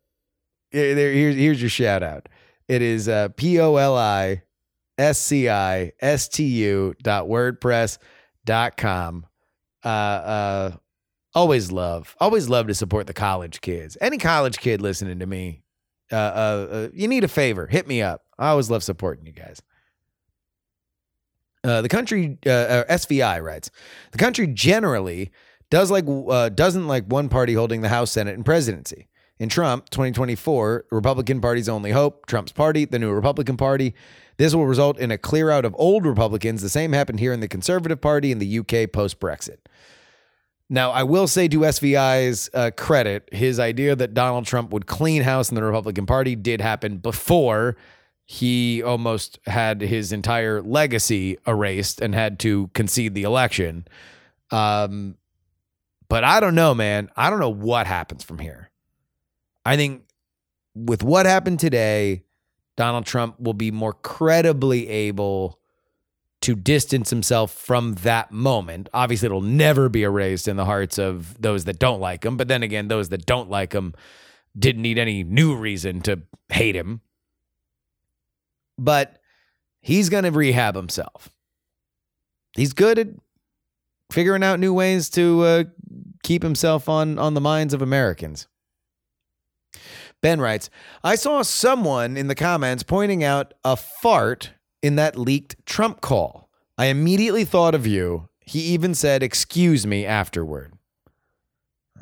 there- 0.73 1.13
here's, 1.13 1.37
here's 1.37 1.61
your 1.63 1.71
shout 1.71 2.03
out. 2.03 2.29
It 2.69 2.83
is 2.83 3.09
uh, 3.09 3.29
P 3.37 3.61
O 3.61 3.77
L 3.77 3.97
I 3.97 4.43
S 4.99 5.19
C 5.21 5.49
I 5.49 5.93
S 6.01 6.29
T 6.29 6.45
U 6.45 6.95
dot 7.03 7.27
WordPress 7.27 7.99
dot 8.45 8.77
com. 8.77 9.27
Uh, 9.85 9.89
uh, 9.89 10.77
always 11.35 11.71
love, 11.71 12.17
always 12.21 12.49
love 12.49 12.69
to 12.69 12.75
support 12.75 13.07
the 13.07 13.13
college 13.13 13.61
kids. 13.61 13.99
Any 14.01 14.17
college 14.19 14.59
kid 14.59 14.81
listening 14.81 15.19
to 15.19 15.27
me, 15.27 15.63
uh, 16.11 16.15
uh, 16.17 16.69
uh, 16.71 16.89
you 16.95 17.07
need 17.07 17.23
a 17.25 17.29
favor, 17.29 17.67
hit 17.67 17.87
me 17.87 18.01
up. 18.01 18.23
I 18.39 18.49
always 18.49 18.71
love 18.71 18.83
supporting 18.83 19.27
you 19.27 19.33
guys. 19.33 19.61
Uh, 21.63 21.81
the 21.81 21.89
country, 21.89 22.39
uh, 22.47 22.51
uh, 22.51 22.85
SVI 22.97 23.43
writes, 23.43 23.71
the 24.13 24.19
country 24.19 24.47
generally 24.47 25.31
does 25.75 25.91
like 25.91 26.05
uh, 26.07 26.51
doesn't 26.51 26.87
like 26.87 27.05
one 27.07 27.29
party 27.29 27.55
holding 27.55 27.81
the 27.81 27.89
House, 27.89 28.13
Senate, 28.13 28.37
and 28.37 28.45
presidency. 28.45 29.09
In 29.41 29.49
Trump 29.49 29.91
2024, 29.91 30.87
Republican 30.93 31.41
Party's 31.41 31.69
only 31.69 31.91
hope, 31.91 32.27
Trump's 32.27 32.53
party, 32.53 32.85
the 32.85 33.01
new 33.01 33.11
Republican 33.11 33.57
Party. 33.57 33.93
This 34.37 34.55
will 34.55 34.69
result 34.69 35.01
in 35.01 35.11
a 35.11 35.19
clear 35.19 35.51
out 35.51 35.65
of 35.65 35.75
old 35.77 36.07
Republicans. 36.07 36.63
The 36.63 36.69
same 36.69 36.93
happened 36.93 37.19
here 37.19 37.33
in 37.33 37.41
the 37.41 37.49
Conservative 37.49 38.01
Party 38.01 38.31
in 38.31 38.39
the 38.39 38.61
UK 38.61 38.93
post 38.93 39.19
Brexit. 39.19 39.59
Now, 40.71 40.93
I 40.93 41.03
will 41.03 41.27
say 41.27 41.49
to 41.49 41.59
SVI's 41.59 42.51
uh, 42.55 42.71
credit, 42.77 43.29
his 43.33 43.59
idea 43.59 43.97
that 43.97 44.15
Donald 44.15 44.47
Trump 44.47 44.71
would 44.71 44.87
clean 44.87 45.23
house 45.23 45.49
in 45.49 45.57
the 45.57 45.65
Republican 45.65 46.07
Party 46.07 46.37
did 46.37 46.61
happen 46.61 46.99
before 46.99 47.77
he 48.25 48.81
almost 48.81 49.41
had 49.47 49.81
his 49.81 50.13
entire 50.13 50.63
legacy 50.63 51.37
erased 51.49 52.01
and 52.01 52.15
had 52.15 52.39
to 52.39 52.71
concede 52.75 53.15
the 53.15 53.25
election. 53.25 53.89
Um, 54.53 55.17
but 56.15 56.23
I 56.23 56.39
don't 56.39 56.55
know, 56.55 56.77
man. 56.77 57.11
I 57.17 57.29
don't 57.29 57.41
know 57.41 57.51
what 57.51 57.89
happens 57.89 58.23
from 58.23 58.39
here. 58.39 58.71
I 59.67 59.75
think 59.75 60.03
with 60.73 61.03
what 61.03 61.27
happened 61.27 61.59
today, 61.59 62.23
Donald 62.77 63.05
Trump 63.05 63.41
will 63.41 63.53
be 63.53 63.73
more 63.73 63.95
credibly 63.95 64.89
able 64.89 65.59
to 66.43 66.55
distance 66.55 67.11
himself 67.11 67.51
from 67.51 67.95
that 67.95 68.31
moment. 68.31 68.89
Obviously, 68.95 69.27
it'll 69.27 69.41
never 69.41 69.89
be 69.89 70.05
erased 70.05 70.47
in 70.47 70.55
the 70.55 70.65
hearts 70.65 70.99
of 70.99 71.37
those 71.43 71.65
that 71.65 71.81
don't 71.81 71.99
like 71.99 72.25
him. 72.25 72.37
But 72.37 72.47
then 72.47 72.63
again, 72.63 72.87
those 72.87 73.09
that 73.09 73.27
don't 73.27 73.51
like 73.51 73.73
him 73.73 73.93
didn't 74.57 74.83
need 74.83 75.01
any 75.01 75.25
new 75.25 75.57
reason 75.57 76.01
to 76.03 76.23
hate 76.49 76.77
him. 76.77 77.01
But 78.79 79.19
he's 79.81 80.11
going 80.11 80.23
to 80.23 80.31
rehab 80.31 80.77
himself. 80.77 81.29
He's 82.55 82.73
good 82.73 83.01
at 83.01 83.09
figuring 84.13 84.45
out 84.45 84.61
new 84.61 84.73
ways 84.73 85.11
to 85.11 85.43
uh, 85.43 85.65
keep 86.25 86.43
himself 86.43 86.89
on 86.89 87.17
on 87.21 87.35
the 87.35 87.41
minds 87.41 87.73
of 87.73 87.81
Americans. 87.81 88.49
Ben 90.21 90.41
writes, 90.41 90.71
I 91.05 91.15
saw 91.17 91.43
someone 91.43 92.17
in 92.17 92.27
the 92.29 92.35
comments 92.35 92.83
pointing 92.83 93.23
out 93.23 93.55
a 93.63 93.77
fart 93.77 94.51
in 94.83 94.97
that 94.97 95.17
leaked 95.19 95.55
Trump 95.67 96.01
call. 96.01 96.49
I 96.79 96.87
immediately 96.87 97.45
thought 97.45 97.75
of 97.75 97.87
you. 97.87 98.29
He 98.41 98.61
even 98.75 98.95
said, 98.95 99.23
Excuse 99.23 99.87
me 99.87 100.05
afterward. 100.05 100.73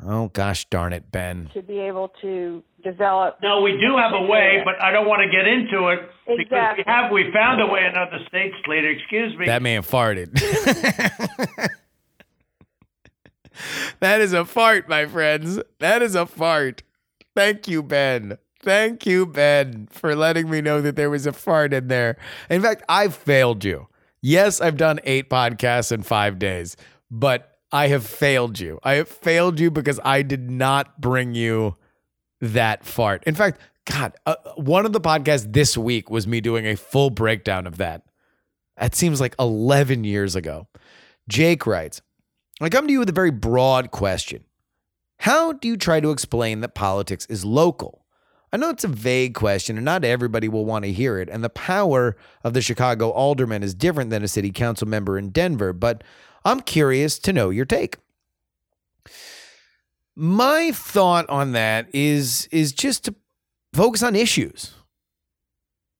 Oh, 0.05 0.29
gosh 0.29 0.65
darn 0.69 0.91
it, 0.91 1.11
Ben. 1.11 1.49
to 1.53 1.61
be 1.61 1.79
able 1.79 2.09
to 2.21 2.63
develop. 2.83 3.37
No, 3.41 3.61
we 3.61 3.71
do 3.73 3.95
have 3.97 4.11
a 4.13 4.25
way, 4.25 4.61
but 4.65 4.81
I 4.81 4.91
don't 4.91 5.07
want 5.07 5.21
to 5.21 5.29
get 5.29 5.47
into 5.47 5.89
it 5.89 5.99
because 6.25 6.37
we 6.37 6.43
Exactly. 6.43 6.83
have 6.87 7.11
we 7.11 7.31
found 7.33 7.61
a 7.61 7.67
way 7.67 7.81
in 7.85 7.95
other 7.95 8.19
states, 8.27 8.55
later. 8.67 8.89
Excuse 8.89 9.37
me. 9.37 9.45
That 9.45 9.61
man 9.61 9.81
farted. 9.83 10.31
that 13.99 14.21
is 14.21 14.33
a 14.33 14.45
fart, 14.45 14.87
my 14.87 15.05
friends. 15.05 15.59
That 15.79 16.01
is 16.01 16.15
a 16.15 16.25
fart. 16.25 16.83
Thank 17.35 17.67
you, 17.67 17.83
Ben. 17.83 18.37
Thank 18.61 19.05
you, 19.05 19.25
Ben, 19.25 19.87
for 19.91 20.15
letting 20.15 20.49
me 20.49 20.61
know 20.61 20.81
that 20.81 20.95
there 20.95 21.09
was 21.09 21.27
a 21.27 21.33
fart 21.33 21.73
in 21.73 21.89
there. 21.89 22.17
In 22.49 22.61
fact, 22.61 22.83
I 22.87 23.09
failed 23.09 23.65
you. 23.65 23.87
Yes, 24.21 24.61
I've 24.61 24.77
done 24.77 25.01
eight 25.03 25.29
podcasts 25.29 25.91
in 25.91 26.01
five 26.01 26.39
days, 26.39 26.77
but 27.11 27.57
I 27.73 27.87
have 27.87 28.05
failed 28.05 28.59
you. 28.59 28.79
I 28.83 28.93
have 28.93 29.09
failed 29.09 29.59
you 29.59 29.69
because 29.69 29.99
I 30.05 30.21
did 30.21 30.49
not 30.49 31.01
bring 31.01 31.35
you 31.35 31.75
that 32.39 32.85
fart. 32.85 33.23
In 33.25 33.35
fact, 33.35 33.59
God, 33.85 34.13
uh, 34.25 34.35
one 34.55 34.85
of 34.85 34.93
the 34.93 35.01
podcasts 35.01 35.51
this 35.51 35.77
week 35.77 36.09
was 36.09 36.25
me 36.25 36.39
doing 36.39 36.65
a 36.65 36.75
full 36.75 37.09
breakdown 37.09 37.67
of 37.67 37.77
that. 37.77 38.03
That 38.77 38.95
seems 38.95 39.19
like 39.19 39.35
11 39.39 40.05
years 40.05 40.35
ago. 40.35 40.67
Jake 41.27 41.65
writes 41.67 42.01
I 42.61 42.69
come 42.69 42.87
to 42.87 42.93
you 42.93 42.99
with 42.99 43.09
a 43.09 43.13
very 43.13 43.31
broad 43.31 43.91
question. 43.91 44.43
How 45.17 45.53
do 45.53 45.67
you 45.67 45.77
try 45.77 45.99
to 45.99 46.11
explain 46.11 46.61
that 46.61 46.75
politics 46.75 47.25
is 47.27 47.45
local? 47.45 48.05
I 48.51 48.57
know 48.57 48.69
it's 48.69 48.83
a 48.83 48.89
vague 48.89 49.33
question 49.33 49.77
and 49.77 49.85
not 49.85 50.05
everybody 50.05 50.47
will 50.47 50.65
want 50.65 50.85
to 50.85 50.91
hear 50.91 51.17
it, 51.17 51.29
and 51.29 51.43
the 51.43 51.49
power 51.49 52.15
of 52.43 52.53
the 52.53 52.61
Chicago 52.61 53.09
alderman 53.09 53.63
is 53.63 53.73
different 53.73 54.11
than 54.11 54.23
a 54.23 54.27
city 54.27 54.51
council 54.51 54.87
member 54.87 55.17
in 55.17 55.29
Denver, 55.29 55.73
but 55.73 56.03
I'm 56.45 56.59
curious 56.59 57.17
to 57.19 57.33
know 57.33 57.49
your 57.49 57.65
take. 57.65 57.97
My 60.15 60.71
thought 60.71 61.27
on 61.29 61.53
that 61.53 61.87
is 61.93 62.47
is 62.51 62.71
just 62.71 63.05
to 63.05 63.15
focus 63.73 64.03
on 64.03 64.15
issues. 64.15 64.73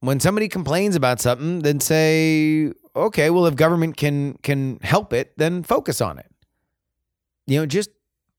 When 0.01 0.19
somebody 0.19 0.47
complains 0.47 0.95
about 0.95 1.21
something, 1.21 1.59
then 1.59 1.79
say, 1.79 2.73
okay, 2.95 3.31
well, 3.31 3.47
if 3.47 3.55
government 3.55 3.97
can 3.97 4.33
can 4.43 4.79
help 4.83 5.13
it, 5.13 5.33
then 5.37 5.63
focus 5.63 6.01
on 6.01 6.19
it. 6.19 6.32
You 7.45 7.59
know, 7.59 7.65
just 7.65 7.89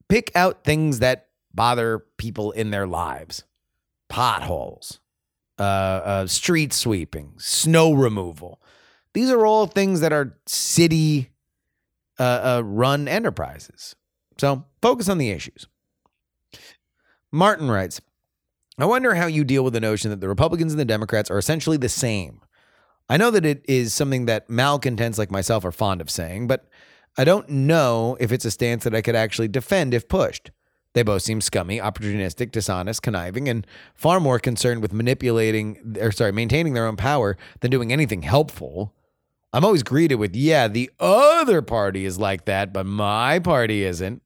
pick 0.09 0.31
out 0.35 0.65
things 0.65 0.99
that 1.01 1.29
bother 1.53 2.05
people 2.17 2.53
in 2.53 2.71
their 2.71 2.87
lives. 2.87 3.45
Potholes, 4.09 5.01
uh, 5.59 5.63
uh, 5.63 6.27
street 6.27 6.73
sweeping, 6.73 7.35
snow 7.39 7.93
removal. 7.93 8.61
These 9.13 9.31
are 9.31 9.47
all 9.47 9.67
things 9.67 10.01
that 10.01 10.13
are 10.13 10.37
city 10.47 11.31
uh, 12.19 12.23
uh, 12.59 12.63
run 12.65 13.09
enterprises. 13.09 13.97
So 14.39 14.65
focus 14.83 15.09
on 15.09 15.19
the 15.19 15.31
issues. 15.31 15.67
Martin 17.33 17.71
writes, 17.71 18.01
I 18.79 18.87
wonder 18.87 19.15
how 19.15 19.27
you 19.27 19.45
deal 19.45 19.65
with 19.65 19.73
the 19.73 19.81
notion 19.81 20.11
that 20.11 20.21
the 20.21 20.29
Republicans 20.29 20.73
and 20.73 20.81
the 20.81 20.85
Democrats 20.85 21.31
are 21.31 21.39
essentially 21.39 21.77
the 21.77 21.89
same. 21.89 22.41
I 23.09 23.17
know 23.17 23.31
that 23.31 23.45
it 23.45 23.65
is 23.69 23.93
something 23.95 24.27
that 24.27 24.49
malcontents 24.49 25.19
like 25.19 25.31
myself 25.31 25.65
are 25.65 25.73
fond 25.73 26.01
of 26.01 26.11
saying, 26.11 26.47
but 26.47 26.69
I 27.17 27.25
don't 27.25 27.49
know 27.49 28.17
if 28.19 28.33
it's 28.33 28.45
a 28.45 28.51
stance 28.51 28.85
that 28.85 28.95
I 28.95 29.03
could 29.03 29.15
actually 29.15 29.49
defend 29.49 29.95
if 29.95 30.09
pushed. 30.09 30.51
They 30.95 31.03
both 31.03 31.23
seem 31.23 31.41
scummy, 31.41 31.79
opportunistic, 31.79 32.53
dishonest, 32.53 33.03
conniving, 33.03 33.49
and 33.49 33.67
far 33.95 34.21
more 34.21 34.39
concerned 34.39 34.81
with 34.81 34.93
manipulating 34.93 35.97
or 36.01 36.13
sorry, 36.13 36.33
maintaining 36.33 36.75
their 36.75 36.87
own 36.87 36.97
power 36.97 37.37
than 37.61 37.71
doing 37.71 37.93
anything 37.93 38.23
helpful. 38.23 38.95
I'm 39.53 39.65
always 39.65 39.83
greeted 39.85 40.17
with, 40.17 40.35
yeah, 40.35 40.67
the 40.67 40.91
other 40.99 41.63
party 41.63 42.05
is 42.05 42.19
like 42.19 42.45
that, 42.47 42.73
but 42.73 42.87
my 42.87 43.39
party 43.39 43.85
isn't. 43.85 44.23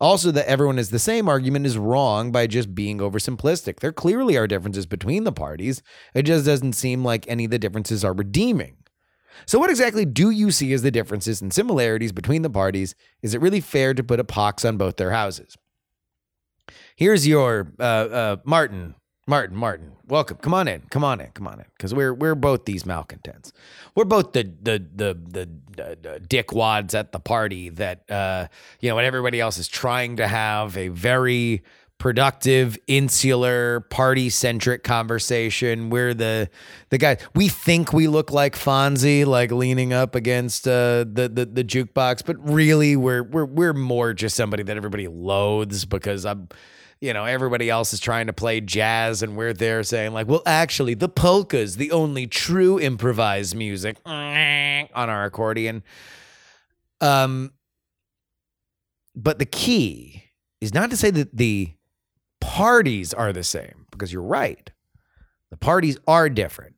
Also, 0.00 0.30
that 0.30 0.48
everyone 0.48 0.78
is 0.78 0.88
the 0.88 0.98
same 0.98 1.28
argument 1.28 1.66
is 1.66 1.76
wrong 1.76 2.32
by 2.32 2.46
just 2.46 2.74
being 2.74 2.98
oversimplistic. 2.98 3.80
There 3.80 3.92
clearly 3.92 4.38
are 4.38 4.46
differences 4.46 4.86
between 4.86 5.24
the 5.24 5.32
parties. 5.32 5.82
It 6.14 6.22
just 6.22 6.46
doesn't 6.46 6.72
seem 6.72 7.04
like 7.04 7.28
any 7.28 7.44
of 7.44 7.50
the 7.50 7.58
differences 7.58 8.02
are 8.02 8.14
redeeming. 8.14 8.76
So, 9.46 9.58
what 9.58 9.70
exactly 9.70 10.04
do 10.04 10.30
you 10.30 10.50
see 10.50 10.72
as 10.72 10.82
the 10.82 10.90
differences 10.90 11.40
and 11.40 11.52
similarities 11.52 12.12
between 12.12 12.42
the 12.42 12.50
parties? 12.50 12.94
Is 13.22 13.34
it 13.34 13.40
really 13.40 13.60
fair 13.60 13.94
to 13.94 14.02
put 14.02 14.20
a 14.20 14.24
pox 14.24 14.64
on 14.64 14.76
both 14.76 14.96
their 14.96 15.10
houses? 15.10 15.56
Here's 16.96 17.26
your 17.26 17.72
uh, 17.78 17.82
uh, 17.82 18.36
Martin, 18.44 18.94
Martin, 19.26 19.56
Martin. 19.56 19.92
Welcome. 20.06 20.38
Come 20.38 20.54
on 20.54 20.66
in. 20.68 20.82
Come 20.90 21.04
on 21.04 21.20
in. 21.20 21.28
Come 21.28 21.46
on 21.46 21.60
in. 21.60 21.66
Because 21.76 21.94
we're 21.94 22.12
we're 22.12 22.34
both 22.34 22.64
these 22.64 22.84
malcontents. 22.84 23.52
We're 23.94 24.04
both 24.04 24.32
the 24.32 24.42
the 24.42 24.84
the 24.94 25.14
the, 25.14 25.48
the, 25.76 25.98
the 26.02 26.20
dickwads 26.20 26.94
at 26.94 27.12
the 27.12 27.20
party 27.20 27.68
that 27.70 28.10
uh, 28.10 28.48
you 28.80 28.88
know, 28.88 28.96
when 28.96 29.04
everybody 29.04 29.40
else 29.40 29.56
is 29.56 29.68
trying 29.68 30.16
to 30.16 30.26
have 30.26 30.76
a 30.76 30.88
very 30.88 31.62
productive, 32.00 32.76
insular, 32.88 33.80
party-centric 33.90 34.82
conversation. 34.82 35.90
We're 35.90 36.14
the 36.14 36.50
the 36.88 36.98
guy. 36.98 37.18
We 37.36 37.48
think 37.48 37.92
we 37.92 38.08
look 38.08 38.32
like 38.32 38.56
Fonzie, 38.56 39.24
like 39.24 39.52
leaning 39.52 39.92
up 39.92 40.16
against 40.16 40.66
uh, 40.66 41.04
the, 41.04 41.30
the 41.32 41.46
the 41.46 41.62
jukebox, 41.62 42.24
but 42.26 42.36
really 42.42 42.96
we're 42.96 43.22
we're 43.22 43.44
we're 43.44 43.74
more 43.74 44.12
just 44.12 44.34
somebody 44.34 44.64
that 44.64 44.76
everybody 44.76 45.06
loathes 45.06 45.84
because 45.84 46.26
I'm 46.26 46.48
you 47.00 47.14
know, 47.14 47.24
everybody 47.24 47.70
else 47.70 47.94
is 47.94 48.00
trying 48.00 48.26
to 48.26 48.32
play 48.34 48.60
jazz 48.60 49.22
and 49.22 49.34
we're 49.34 49.54
there 49.54 49.82
saying 49.82 50.12
like, 50.12 50.28
well, 50.28 50.42
actually, 50.44 50.92
the 50.92 51.08
polka's 51.08 51.76
the 51.76 51.92
only 51.92 52.26
true 52.26 52.78
improvised 52.78 53.56
music 53.56 53.96
on 54.04 54.88
our 54.94 55.24
accordion. 55.24 55.82
Um, 57.00 57.52
but 59.16 59.38
the 59.38 59.46
key 59.46 60.24
is 60.60 60.74
not 60.74 60.90
to 60.90 60.96
say 60.96 61.10
that 61.10 61.34
the 61.34 61.72
parties 62.40 63.14
are 63.14 63.32
the 63.32 63.44
same, 63.44 63.86
because 63.90 64.12
you're 64.12 64.22
right. 64.22 64.70
The 65.50 65.56
parties 65.56 65.98
are 66.06 66.28
different. 66.28 66.76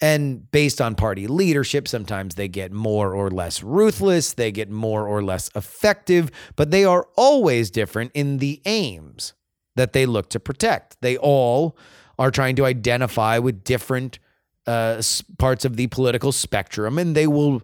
And 0.00 0.48
based 0.52 0.80
on 0.80 0.94
party 0.94 1.26
leadership, 1.26 1.88
sometimes 1.88 2.36
they 2.36 2.46
get 2.46 2.72
more 2.72 3.12
or 3.12 3.30
less 3.30 3.62
ruthless, 3.62 4.32
they 4.32 4.52
get 4.52 4.70
more 4.70 5.06
or 5.08 5.22
less 5.22 5.50
effective, 5.56 6.30
but 6.54 6.70
they 6.70 6.84
are 6.84 7.08
always 7.16 7.70
different 7.70 8.12
in 8.14 8.38
the 8.38 8.62
aims 8.64 9.32
that 9.74 9.92
they 9.92 10.06
look 10.06 10.28
to 10.30 10.40
protect. 10.40 10.96
They 11.00 11.16
all 11.16 11.76
are 12.16 12.30
trying 12.30 12.56
to 12.56 12.64
identify 12.64 13.38
with 13.38 13.64
different 13.64 14.20
uh, 14.66 15.02
parts 15.38 15.64
of 15.64 15.76
the 15.76 15.88
political 15.88 16.30
spectrum, 16.30 16.98
and 16.98 17.16
they 17.16 17.26
will 17.26 17.62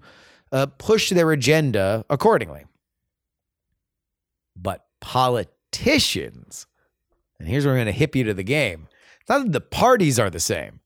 uh, 0.51 0.67
push 0.67 1.11
their 1.11 1.31
agenda 1.31 2.05
accordingly. 2.11 2.65
But 4.57 4.87
politicians, 5.01 6.67
and 7.39 7.49
here's 7.49 7.65
where 7.65 7.75
I'm 7.75 7.79
going 7.79 7.87
to 7.87 7.93
hip 7.93 8.15
you 8.15 8.25
to 8.25 8.35
the 8.35 8.43
game. 8.43 8.89
It's 9.21 9.29
not 9.29 9.45
that 9.45 9.53
the 9.53 9.61
parties 9.61 10.19
are 10.19 10.31
the 10.31 10.41
same. 10.41 10.81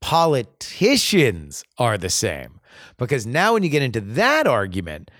Politicians 0.00 1.64
are 1.78 1.98
the 1.98 2.10
same. 2.10 2.60
Because 2.96 3.26
now, 3.26 3.54
when 3.54 3.62
you 3.62 3.68
get 3.68 3.82
into 3.82 4.00
that 4.00 4.46
argument, 4.46 5.10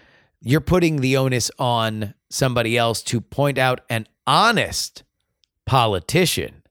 you're 0.41 0.61
putting 0.61 1.01
the 1.01 1.17
onus 1.17 1.51
on 1.59 2.15
somebody 2.31 2.77
else 2.77 3.03
to 3.05 3.21
point 3.21 3.59
out 3.59 3.83
an 3.89 4.07
honest 4.27 5.05
politician, 5.67 6.63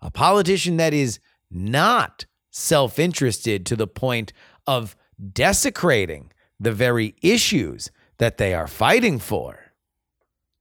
a 0.00 0.10
politician 0.10 0.76
that 0.76 0.92
is 0.92 1.18
not 1.50 2.26
self 2.50 2.98
interested 2.98 3.64
to 3.66 3.76
the 3.76 3.86
point 3.86 4.32
of 4.66 4.96
desecrating 5.32 6.32
the 6.58 6.72
very 6.72 7.14
issues 7.22 7.90
that 8.18 8.38
they 8.38 8.54
are 8.54 8.66
fighting 8.66 9.18
for. 9.18 9.65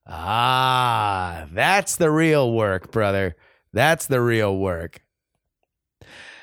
Ah, 0.08 1.48
that's 1.52 1.96
the 1.96 2.12
real 2.12 2.52
work, 2.52 2.92
brother. 2.92 3.36
That's 3.74 4.06
the 4.06 4.22
real 4.22 4.58
work. 4.58 5.02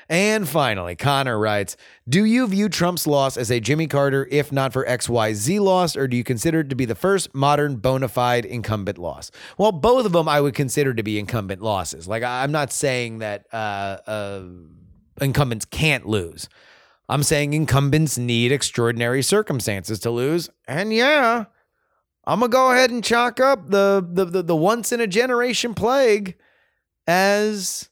And 0.09 0.47
finally, 0.47 0.95
Connor 0.95 1.39
writes 1.39 1.77
Do 2.07 2.25
you 2.25 2.45
view 2.47 2.67
Trump's 2.67 3.07
loss 3.07 3.37
as 3.37 3.49
a 3.49 3.59
Jimmy 3.59 3.87
Carter, 3.87 4.27
if 4.29 4.51
not 4.51 4.73
for 4.73 4.85
XYZ 4.85 5.59
loss, 5.61 5.95
or 5.95 6.07
do 6.07 6.17
you 6.17 6.23
consider 6.23 6.59
it 6.59 6.69
to 6.69 6.75
be 6.75 6.85
the 6.85 6.95
first 6.95 7.33
modern 7.33 7.77
bona 7.77 8.09
fide 8.09 8.45
incumbent 8.45 8.97
loss? 8.97 9.31
Well, 9.57 9.71
both 9.71 10.05
of 10.05 10.11
them 10.11 10.27
I 10.27 10.41
would 10.41 10.55
consider 10.55 10.93
to 10.93 11.03
be 11.03 11.17
incumbent 11.17 11.61
losses. 11.61 12.07
Like, 12.07 12.23
I'm 12.23 12.51
not 12.51 12.71
saying 12.71 13.19
that 13.19 13.47
uh, 13.53 13.97
uh, 14.05 14.43
incumbents 15.21 15.65
can't 15.65 16.05
lose. 16.05 16.49
I'm 17.09 17.23
saying 17.23 17.53
incumbents 17.53 18.17
need 18.17 18.51
extraordinary 18.51 19.21
circumstances 19.21 19.99
to 20.01 20.11
lose. 20.11 20.49
And 20.67 20.93
yeah, 20.93 21.45
I'm 22.25 22.39
gonna 22.39 22.49
go 22.49 22.71
ahead 22.71 22.89
and 22.89 23.03
chalk 23.03 23.39
up 23.39 23.69
the 23.69 24.05
the 24.07 24.25
the, 24.25 24.43
the 24.43 24.55
once 24.55 24.91
in 24.91 25.01
a 25.01 25.07
generation 25.07 25.73
plague 25.73 26.35
as 27.05 27.89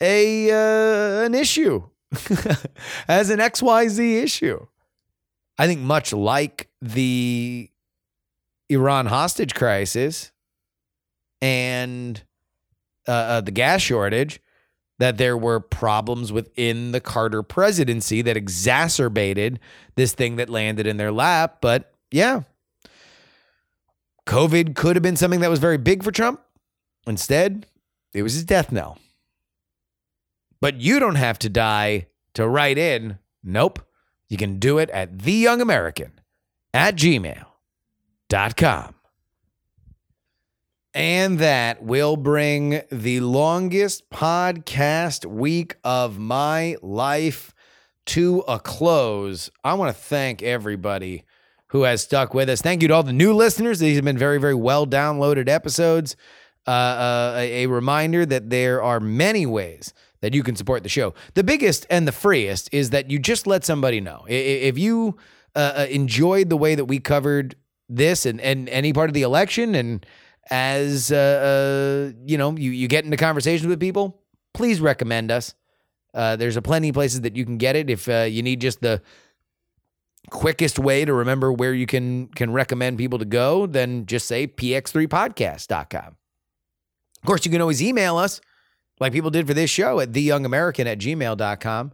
a 0.00 0.50
uh, 0.50 1.24
an 1.24 1.34
issue, 1.34 1.88
as 3.08 3.30
an 3.30 3.38
XYZ 3.38 4.22
issue. 4.22 4.66
I 5.58 5.66
think 5.66 5.80
much 5.80 6.12
like 6.12 6.68
the 6.80 7.70
Iran 8.68 9.06
hostage 9.06 9.54
crisis 9.54 10.30
and 11.40 12.22
uh, 13.08 13.10
uh, 13.10 13.40
the 13.40 13.50
gas 13.50 13.80
shortage, 13.80 14.40
that 14.98 15.16
there 15.16 15.36
were 15.36 15.58
problems 15.58 16.32
within 16.32 16.92
the 16.92 17.00
Carter 17.00 17.42
presidency 17.42 18.22
that 18.22 18.36
exacerbated 18.36 19.58
this 19.96 20.12
thing 20.12 20.36
that 20.36 20.50
landed 20.50 20.86
in 20.86 20.96
their 20.96 21.12
lap. 21.12 21.58
But 21.60 21.92
yeah, 22.10 22.42
COVID 24.28 24.76
could 24.76 24.94
have 24.94 25.02
been 25.02 25.16
something 25.16 25.40
that 25.40 25.48
was 25.48 25.58
very 25.58 25.78
big 25.78 26.04
for 26.04 26.12
Trump. 26.12 26.42
Instead, 27.06 27.64
it 28.12 28.22
was 28.22 28.34
his 28.34 28.44
death 28.44 28.70
knell. 28.70 28.98
But 30.60 30.82
you 30.82 31.00
don't 31.00 31.14
have 31.14 31.38
to 31.40 31.48
die 31.48 32.08
to 32.34 32.46
write 32.46 32.76
in. 32.76 33.18
Nope. 33.42 33.80
You 34.28 34.36
can 34.36 34.58
do 34.58 34.76
it 34.76 34.90
at 34.90 35.16
theyoungamerican 35.16 36.10
at 36.74 36.94
gmail.com. 36.96 37.44
And 40.92 41.38
that 41.38 41.82
will 41.82 42.16
bring 42.18 42.82
the 42.92 43.20
longest 43.20 44.10
podcast 44.10 45.24
week 45.24 45.76
of 45.82 46.18
my 46.18 46.76
life 46.82 47.54
to 48.06 48.40
a 48.46 48.58
close. 48.58 49.50
I 49.64 49.72
want 49.72 49.96
to 49.96 50.02
thank 50.02 50.42
everybody 50.42 51.24
who 51.68 51.82
has 51.82 52.02
stuck 52.02 52.34
with 52.34 52.48
us. 52.48 52.60
Thank 52.60 52.82
you 52.82 52.88
to 52.88 52.94
all 52.94 53.02
the 53.02 53.12
new 53.12 53.32
listeners. 53.32 53.78
These 53.78 53.96
have 53.96 54.04
been 54.04 54.18
very, 54.18 54.38
very 54.38 54.54
well 54.54 54.86
downloaded 54.86 55.48
episodes. 55.48 56.16
Uh, 56.66 56.70
uh, 56.70 57.34
a, 57.38 57.66
reminder 57.66 58.26
that 58.26 58.50
there 58.50 58.82
are 58.82 59.00
many 59.00 59.46
ways 59.46 59.94
that 60.20 60.34
you 60.34 60.42
can 60.42 60.54
support 60.54 60.82
the 60.82 60.88
show. 60.88 61.14
The 61.32 61.42
biggest 61.42 61.86
and 61.88 62.06
the 62.06 62.12
freest 62.12 62.68
is 62.72 62.90
that 62.90 63.10
you 63.10 63.18
just 63.18 63.46
let 63.46 63.64
somebody 63.64 64.02
know. 64.02 64.26
If 64.28 64.76
you 64.76 65.16
uh, 65.56 65.72
uh, 65.76 65.86
enjoyed 65.88 66.50
the 66.50 66.58
way 66.58 66.74
that 66.74 66.84
we 66.84 66.98
covered 66.98 67.56
this 67.88 68.26
and, 68.26 68.38
and 68.40 68.68
any 68.68 68.92
part 68.92 69.08
of 69.08 69.14
the 69.14 69.22
election, 69.22 69.74
and 69.74 70.04
as 70.50 71.10
uh, 71.10 71.16
uh, 71.16 72.12
you 72.26 72.36
know, 72.36 72.54
you, 72.56 72.70
you 72.70 72.86
get 72.86 73.04
into 73.04 73.16
conversations 73.16 73.66
with 73.66 73.80
people, 73.80 74.20
please 74.52 74.80
recommend 74.80 75.30
us. 75.30 75.54
Uh, 76.12 76.36
there's 76.36 76.56
a 76.56 76.62
plenty 76.62 76.90
of 76.90 76.94
places 76.94 77.22
that 77.22 77.36
you 77.36 77.44
can 77.44 77.58
get 77.58 77.76
it. 77.76 77.88
If 77.88 78.08
uh, 78.08 78.26
you 78.28 78.42
need 78.42 78.60
just 78.60 78.80
the 78.80 79.00
quickest 80.30 80.78
way 80.78 81.04
to 81.04 81.12
remember 81.12 81.52
where 81.52 81.74
you 81.74 81.86
can 81.86 82.28
can 82.28 82.52
recommend 82.52 82.98
people 82.98 83.18
to 83.18 83.24
go, 83.24 83.66
then 83.66 84.06
just 84.06 84.26
say 84.26 84.46
px3podcast.com. 84.46 86.16
Of 87.22 87.26
course, 87.26 87.44
you 87.44 87.50
can 87.50 87.60
always 87.60 87.82
email 87.82 88.16
us 88.16 88.40
like 89.00 89.12
people 89.12 89.30
did 89.30 89.46
for 89.46 89.54
this 89.54 89.70
show 89.70 90.00
at 90.00 90.12
theyoungamerican 90.12 90.86
at 90.86 90.98
gmail.com. 90.98 91.92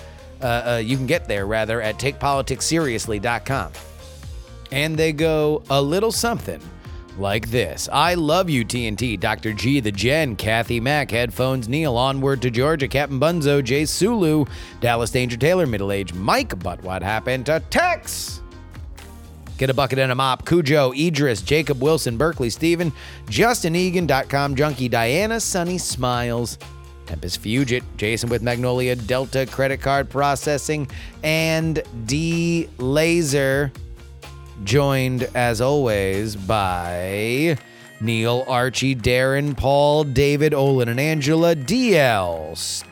uh, 0.42 0.44
uh, 0.44 0.82
you 0.84 0.96
can 0.96 1.06
get 1.06 1.28
there 1.28 1.46
rather 1.46 1.80
at 1.80 1.98
takepoliticsseriously.com. 1.98 3.72
And 4.70 4.96
they 4.96 5.12
go 5.12 5.62
a 5.70 5.80
little 5.80 6.12
something 6.12 6.60
like 7.18 7.50
this. 7.50 7.88
I 7.92 8.14
love 8.14 8.48
you, 8.48 8.64
TNT, 8.64 9.18
Dr. 9.18 9.52
G, 9.52 9.80
the 9.80 9.90
Jen, 9.90 10.36
Kathy 10.36 10.80
Mack, 10.80 11.10
Headphones, 11.10 11.68
Neil, 11.68 11.96
Onward 11.96 12.42
to 12.42 12.50
Georgia, 12.50 12.86
Captain 12.86 13.18
Bunzo, 13.18 13.62
Jay 13.62 13.84
Sulu, 13.84 14.44
Dallas 14.80 15.10
Danger 15.10 15.36
Taylor, 15.36 15.66
Middle 15.66 15.90
Age 15.90 16.12
Mike, 16.14 16.58
But 16.62 16.82
What 16.82 17.02
Happened 17.02 17.46
to 17.46 17.60
Tex? 17.70 18.42
Get 19.58 19.70
a 19.70 19.74
bucket 19.74 19.98
and 19.98 20.12
a 20.12 20.14
mop. 20.14 20.46
Cujo, 20.46 20.92
Idris, 20.92 21.42
Jacob 21.42 21.82
Wilson, 21.82 22.16
Berkeley, 22.16 22.48
Steven, 22.48 22.92
Justin 23.28 23.74
Egan.com, 23.74 24.54
Junkie, 24.54 24.88
Diana, 24.88 25.40
Sunny 25.40 25.78
Smiles, 25.78 26.58
Tempest 27.06 27.42
Fugit, 27.42 27.82
Jason 27.96 28.28
with 28.28 28.40
Magnolia, 28.40 28.94
Delta 28.94 29.46
Credit 29.46 29.80
Card 29.80 30.08
Processing, 30.08 30.88
and 31.24 31.82
D 32.06 32.68
Laser. 32.78 33.72
Joined 34.62 35.24
as 35.34 35.60
always 35.60 36.36
by 36.36 37.58
Neil, 38.00 38.44
Archie, 38.46 38.94
Darren, 38.94 39.56
Paul, 39.56 40.04
David, 40.04 40.54
Olin, 40.54 40.88
and 40.88 41.00
Angela, 41.00 41.56
DL, 41.56 42.84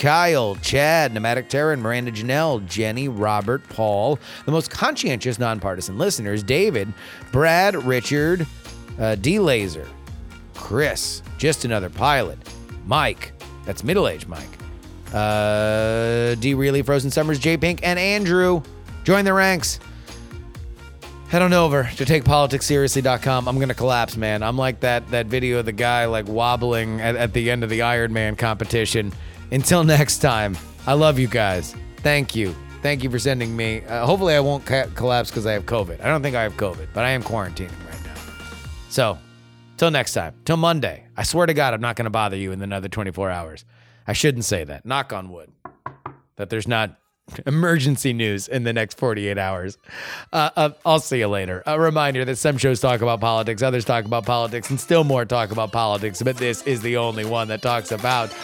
Kyle, 0.00 0.56
Chad, 0.62 1.12
Pneumatic 1.12 1.50
Terran, 1.50 1.82
Miranda 1.82 2.10
Janelle, 2.10 2.66
Jenny, 2.66 3.06
Robert, 3.06 3.62
Paul, 3.68 4.18
the 4.46 4.50
most 4.50 4.70
conscientious 4.70 5.38
nonpartisan 5.38 5.98
listeners, 5.98 6.42
David, 6.42 6.90
Brad, 7.32 7.74
Richard, 7.84 8.46
uh, 8.98 9.16
D 9.16 9.38
Laser, 9.38 9.86
Chris, 10.54 11.22
just 11.36 11.66
another 11.66 11.90
pilot, 11.90 12.38
Mike, 12.86 13.32
that's 13.66 13.84
middle 13.84 14.08
aged 14.08 14.26
Mike, 14.26 14.48
uh, 15.12 16.34
D 16.36 16.54
Really, 16.54 16.80
Frozen 16.80 17.10
Summers, 17.10 17.38
J 17.38 17.58
Pink, 17.58 17.80
and 17.82 17.98
Andrew. 17.98 18.62
Join 19.04 19.26
the 19.26 19.34
ranks. 19.34 19.80
Head 21.28 21.42
on 21.42 21.52
over 21.52 21.90
to 21.96 22.06
takepoliticsseriously.com. 22.06 23.46
I'm 23.46 23.58
gonna 23.60 23.74
collapse, 23.74 24.16
man. 24.16 24.42
I'm 24.42 24.56
like 24.56 24.80
that 24.80 25.06
that 25.10 25.26
video 25.26 25.58
of 25.58 25.66
the 25.66 25.72
guy 25.72 26.06
like 26.06 26.26
wobbling 26.26 27.02
at, 27.02 27.16
at 27.16 27.34
the 27.34 27.50
end 27.50 27.62
of 27.62 27.68
the 27.68 27.82
Iron 27.82 28.14
Man 28.14 28.34
competition. 28.34 29.12
Until 29.52 29.84
next 29.84 30.18
time, 30.18 30.56
I 30.86 30.92
love 30.92 31.18
you 31.18 31.26
guys. 31.26 31.74
Thank 31.98 32.34
you. 32.34 32.54
Thank 32.82 33.02
you 33.02 33.10
for 33.10 33.18
sending 33.18 33.54
me. 33.54 33.82
Uh, 33.84 34.06
hopefully, 34.06 34.34
I 34.34 34.40
won't 34.40 34.64
ca- 34.64 34.86
collapse 34.94 35.30
because 35.30 35.44
I 35.44 35.52
have 35.52 35.66
COVID. 35.66 36.00
I 36.00 36.06
don't 36.08 36.22
think 36.22 36.36
I 36.36 36.42
have 36.42 36.54
COVID, 36.54 36.88
but 36.94 37.04
I 37.04 37.10
am 37.10 37.22
quarantining 37.22 37.70
right 37.86 38.04
now. 38.04 38.14
So, 38.88 39.18
till 39.76 39.90
next 39.90 40.14
time, 40.14 40.34
till 40.44 40.56
Monday. 40.56 41.04
I 41.16 41.24
swear 41.24 41.46
to 41.46 41.52
God, 41.54 41.74
I'm 41.74 41.80
not 41.80 41.96
going 41.96 42.04
to 42.04 42.10
bother 42.10 42.36
you 42.36 42.52
in 42.52 42.62
another 42.62 42.88
24 42.88 43.28
hours. 43.30 43.64
I 44.06 44.14
shouldn't 44.14 44.44
say 44.46 44.64
that. 44.64 44.86
Knock 44.86 45.12
on 45.12 45.30
wood. 45.30 45.52
That 46.36 46.48
there's 46.48 46.66
not 46.68 46.96
emergency 47.46 48.12
news 48.12 48.48
in 48.48 48.64
the 48.64 48.72
next 48.72 48.98
48 48.98 49.38
hours. 49.38 49.78
Uh, 50.32 50.50
uh, 50.56 50.70
I'll 50.84 51.00
see 51.00 51.18
you 51.18 51.28
later. 51.28 51.62
A 51.66 51.78
reminder 51.80 52.24
that 52.24 52.36
some 52.36 52.58
shows 52.58 52.80
talk 52.80 53.00
about 53.00 53.20
politics, 53.20 53.62
others 53.62 53.84
talk 53.84 54.04
about 54.04 54.24
politics, 54.26 54.70
and 54.70 54.80
still 54.80 55.04
more 55.04 55.24
talk 55.24 55.50
about 55.50 55.72
politics, 55.72 56.22
but 56.22 56.36
this 56.36 56.62
is 56.62 56.80
the 56.80 56.96
only 56.96 57.24
one 57.24 57.48
that 57.48 57.62
talks 57.62 57.92
about. 57.92 58.34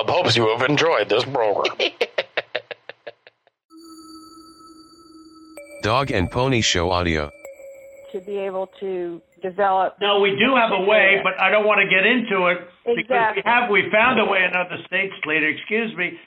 Club 0.00 0.24
hopes 0.24 0.34
you 0.34 0.48
have 0.48 0.62
enjoyed 0.68 1.10
this 1.10 1.24
program. 1.24 1.76
Dog 5.82 6.10
and 6.10 6.30
Pony 6.30 6.62
Show 6.62 6.90
audio. 6.90 7.30
to 8.12 8.20
be 8.20 8.38
able 8.38 8.68
to 8.80 9.20
develop. 9.42 9.96
No, 10.00 10.20
we 10.20 10.30
do 10.30 10.54
have 10.56 10.70
a 10.72 10.80
way, 10.84 11.20
but 11.22 11.38
I 11.38 11.50
don't 11.50 11.66
want 11.66 11.80
to 11.80 11.88
get 11.94 12.06
into 12.06 12.46
it 12.46 12.58
because 12.96 13.36
we 13.36 13.42
have 13.44 13.68
we 13.70 13.90
found 13.92 14.18
a 14.20 14.24
way 14.24 14.38
in 14.42 14.56
other 14.56 14.78
states, 14.86 15.12
later. 15.26 15.48
Excuse 15.48 15.94
me, 15.96 16.18